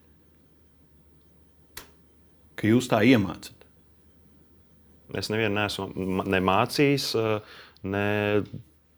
[2.59, 3.67] Ka jūs tā iemācāt?
[5.19, 7.09] Es nevienu neesmu ne mācījis,
[7.83, 8.07] ne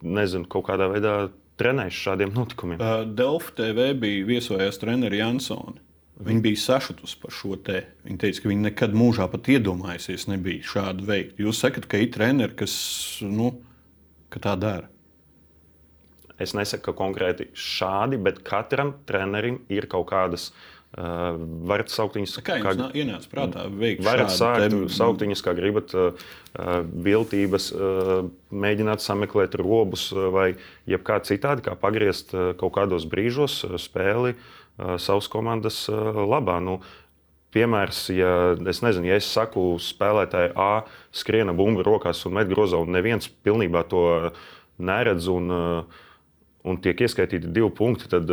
[0.06, 1.16] nezinu, kaut kādā veidā
[1.60, 2.84] trenējis šādiem notikumiem.
[3.18, 5.82] Delfa TV bija viesojās treneris Jansons.
[6.16, 7.82] Viņa bija sašutusi par šo te.
[8.06, 11.42] Viņa teica, ka viņa nekad mūžā pat iedomājusies, nebija šādu veikt.
[11.44, 12.76] Jūs sakat, ka ir treneri, kas
[13.26, 13.52] nu,
[14.32, 14.88] ka tā dara.
[16.40, 20.54] Es nesaku, ka konkrēti šādi, bet katram trenerim ir kaut kādas.
[20.96, 21.36] Uh,
[21.68, 24.78] varat saukt viņus kā jums ienāca prātā veikt varat sākt te...
[24.96, 26.30] saukt viņus kā gribat, uh,
[27.04, 30.54] viltības, uh, mēģināt sameklēt robus vai
[30.88, 36.58] jebkā citādi, kā pagriezt uh, kaut kādos brīžos uh, spēli uh, savas komandas labā.
[36.64, 36.80] Nu,
[37.56, 38.32] piemērs, ja
[38.68, 43.30] es nezinu, ja es saku spēlētāji A skriena bumbu rokās un met grozā, un neviens
[43.46, 44.04] pilnībā to
[44.76, 45.52] neredz un,
[46.66, 48.32] un tiek ieskaitīti divi punkti, tad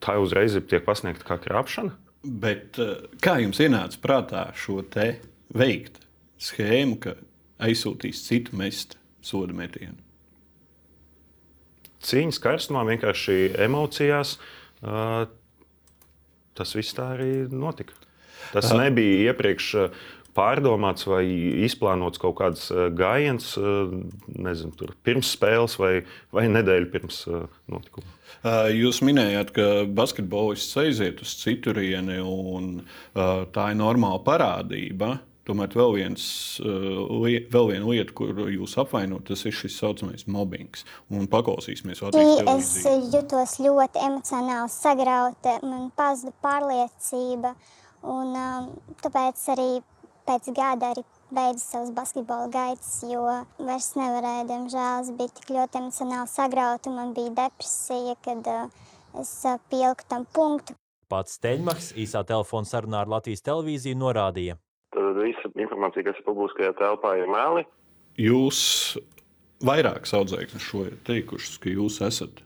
[0.00, 1.92] tā uzreiz tiek pasniegta kā krāpšana.
[2.26, 2.80] Bet
[3.22, 5.18] kā jums ienāca prātā šo te
[5.54, 6.00] veikt
[6.42, 7.14] schēmu, ka
[7.62, 10.00] aizsūtīs citu mest sodu metienu?
[12.06, 14.65] Cīņas karstumā, vienkārši emocijās, uh,
[16.56, 17.96] tas viss tā arī notika.
[18.54, 19.72] Tas nebija iepriekš
[20.36, 21.24] pārdomāts vai
[21.66, 22.68] izplānots kaut kāds
[22.98, 23.54] gājiens,
[24.36, 25.94] nezinu, tur, pirms spēles vai,
[26.34, 27.22] vai nedēļu pirms
[27.72, 28.12] notikuma.
[28.76, 32.82] Jūs minējāt, ka basketbolists aiziet uz citurieni, un
[33.16, 35.16] tā ir normāla parādība.
[35.46, 36.22] Tomēr vēl, viens,
[36.58, 40.84] eh, vēl viena lieta, kur jūs apvainojat, tas ir šis saucamais mobbings.
[41.10, 42.02] Un paklausīsimies,
[42.56, 42.72] Es
[43.14, 47.54] jutos ļoti emocionāli sagrauta, man pazuda pārliecība.
[48.02, 48.66] Un, um,
[49.02, 49.70] tāpēc arī
[50.26, 53.22] pēc gada arī beidzu savus basketbola gaitas, jo
[53.58, 58.68] vairs nevarēju, diemžēl, es biju tik ļoti emocionāli sagrauta, man bija depresija, kad uh,
[59.22, 60.74] es uh, pieliku tam punktu.
[61.06, 64.58] Pats Steņmaks īsā telefona sarunā ar Latvijas televīziju norādīja,
[64.96, 67.64] tad visa informācija, kas ir publiskajā telpā, ir meli.
[68.20, 68.58] Jūs
[69.64, 72.42] vairākas audzēknes šo ir teikušas, ka jūs esat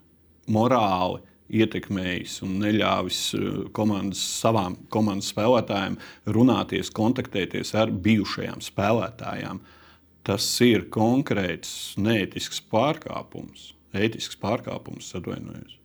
[0.50, 5.98] morāli ietekmējis un neļāvis eh, komandas, savām komandas spēlētājiem
[6.36, 9.62] runāties, kontaktēties ar bijušajām spēlētājām.
[10.26, 15.78] Tas ir konkrēts neētisks pārkāpums, ētisks pārkāpums, atvainojos.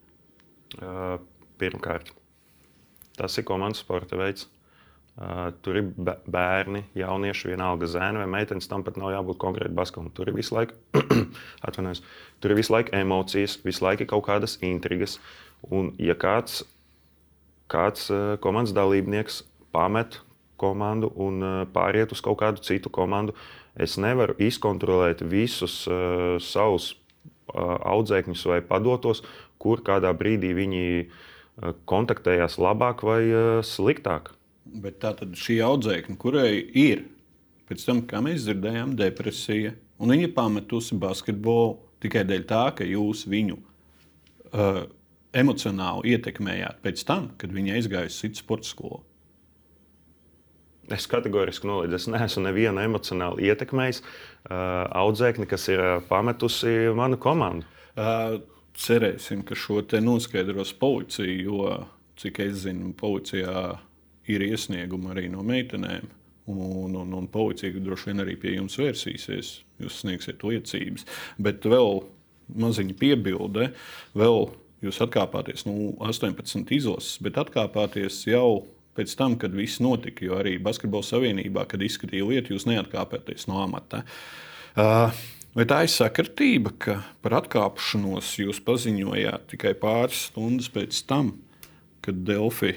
[1.56, 2.12] Pirmkārt,
[3.16, 4.50] tas ir komandas sporta veids.
[5.64, 5.86] Tur ir
[6.28, 8.68] bērni, jaunieši, vienalga zēni vai meitenes.
[8.68, 10.10] Tam pat nav jābūt konkrēti baskulam.
[10.12, 10.76] Tur ir visu laiku,
[11.68, 12.02] atvainojos,
[12.44, 15.16] tur ir visu laiku emocijas, visu laiku kaut kādas intrigas.
[15.72, 16.66] Un, ja kāds,
[17.72, 18.10] kāds
[18.44, 19.46] komandas dalībnieks
[19.76, 20.20] pamet
[20.60, 21.40] komandu un
[21.72, 23.36] pāriet uz kaut kādu citu komandu,
[23.80, 29.24] es nevaru izkontrolēt visus uh, savus uh, audzēkņus vai padotos,
[29.60, 30.86] kur kādā brīdī viņi
[31.88, 34.36] kontaktējās labāk vai uh, sliktāk.
[34.66, 37.06] Bet tā tad šī audzēkņa, kurai ir
[37.70, 43.26] pēc tam, kā mēs dzirdējām, depresija, un viņa pametusi basketbolu tikai dēļ tā, ka jūs
[43.30, 44.86] viņu uh,
[45.36, 49.02] emocionāli ietekmējāt pēc tam, kad viņa aizgāja uz citu sporta skolu.
[50.94, 57.18] Es kategoriski noliedzu, es neesmu nevienu emocionāli ietekmējis uh, audzēkni, kas ir uh, pametusi manu
[57.22, 57.66] komandu.
[57.96, 58.38] Uh,
[58.78, 61.72] cerēsim, ka šo te noskaidros policija, jo,
[62.22, 63.80] cik es zinu, policijā
[64.32, 66.12] ir iesniegumi arī no meitenēm.
[66.52, 69.52] Un, un, un policija droši vien arī pie jums vērsīsies.
[69.82, 71.08] Jūs sniegsiet liecības.
[71.42, 72.04] Bet vēl
[72.62, 73.72] maziņa piebilde,
[74.14, 74.52] vēl
[74.86, 80.28] jūs atkāpāties no nu, 18 izlases, bet atkāpāties jau pēc tam, kad viss notika.
[80.28, 84.06] Jo arī Basketbola savienībā, kad izskatīja lietu, jūs neatkāpāties no amata.
[84.76, 85.10] Uh,
[85.56, 91.30] Vai tā ir sakritība, ka par atkāpšanos jūs paziņojāt tikai pāris stundas pēc tam,
[92.04, 92.74] kad Delfi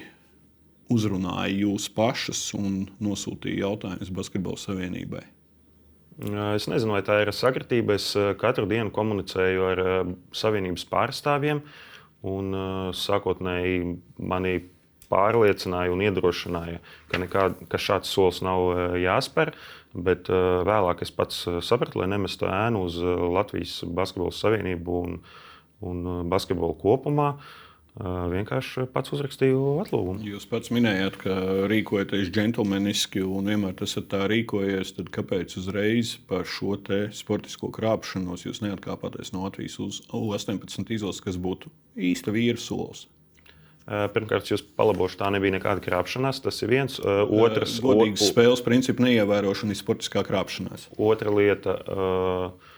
[0.92, 5.24] uzrunāja jūs pašas un nosūtīja jautājumus Basketbola savienībai?
[6.18, 7.94] Es nezinu, vai tā ir sakritība.
[7.94, 8.10] Es
[8.40, 9.82] katru dienu komunicēju ar
[10.34, 11.60] Savienības pārstāvjiem,
[12.26, 12.56] un
[12.98, 13.84] sākotnēji
[14.18, 14.56] manī
[15.08, 19.54] pārliecināja un iedrošināja, ka, nekā, ka šāds solis nav jāspēr.
[19.94, 22.98] Bet vēlāk es pats sapratu, lai nemestu ēnu uz
[23.38, 25.16] Latvijas Basketbola Savienību un,
[25.86, 27.30] un basketbolu kopumā.
[27.98, 30.22] Vienkārši pats uzrakstīju atlūgumu.
[30.22, 31.34] Jūs pats minējāt, ka
[31.70, 34.94] rīkojaties džentlmeniski un vienmēr esat tā rīkojies.
[35.00, 36.76] Tad kāpēc uzreiz par šo
[37.18, 43.08] sportisko krāpšanos jūs neatkāpāties no Latvijas uz U-18 izlases, kas būtu īsta vīra solis?
[43.88, 46.42] Pirmkārt, jūs palabošu, tā nebija nekāda krāpšanās.
[46.44, 47.00] Tas ir viens.
[47.02, 50.90] Otrs, godīgs o, spēles principu neievērošana ir sportiskā krāpšanās.
[51.00, 51.78] Otra lieta.
[51.88, 52.74] Uh,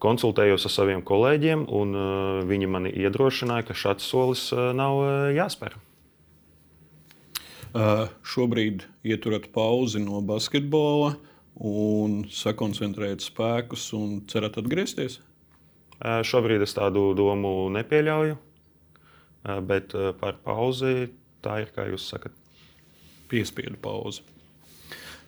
[0.00, 5.12] konsultējos ar saviem kolēģiem, un uh, viņi mani iedrošināja, ka šāds solis uh, nav uh,
[5.36, 5.78] jāspēr.
[7.70, 11.12] Šobrīd ieturat pauzi no basketbola
[11.62, 15.20] un sakoncentrējat spēkus un cerat atgriezties?
[16.26, 18.40] Šobrīd es tādu domu nepieļauju,
[19.70, 21.12] bet par pauzi
[21.46, 22.34] tā ir, kā jūs sakat.
[23.30, 24.26] Piespiedu pauzi.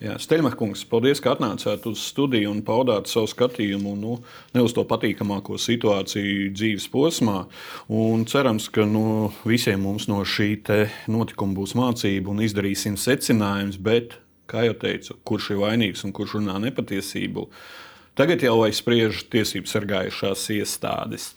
[0.02, 4.16] Jā, Steļmakungs, paldies, ka atnācāt uz studiju un paudāt savu skatījumu nu,
[4.50, 7.44] ne uz to patīkamāko situāciju dzīves posmā.
[7.86, 10.56] Un cerams, ka nu, visiem mums no šī
[11.06, 14.18] notikuma būs mācība un izdarīsim secinājumus, bet,
[14.50, 17.46] kā jau teicu, kurš ir vainīgs un kurš runā nepatiesību.
[18.12, 21.30] Tagad jau spriež tiesību sargājušās iestādes.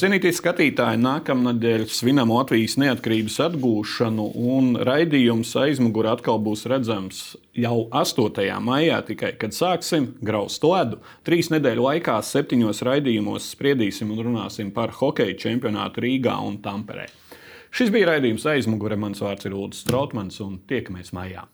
[0.00, 4.24] Cienītie skatītāji, nākamnedēļ svinam Latvijas neatkarības atgūšanu,
[4.56, 7.20] un raidījums aizmugurē atkal būs redzams
[7.54, 8.42] jau 8.
[8.58, 10.98] maijā, tikai kad sāksim graust ledu.
[11.22, 17.06] Trīs nedēļu laikā, septiņos raidījumos spriedīsim un runāsim par hokeja čempionātu Rīgā un Tamperē.
[17.70, 18.98] Šis bija raidījums aizmugurē.
[18.98, 21.46] Mans vārds ir Ulrichs Strautmans, un tiekamies maijā.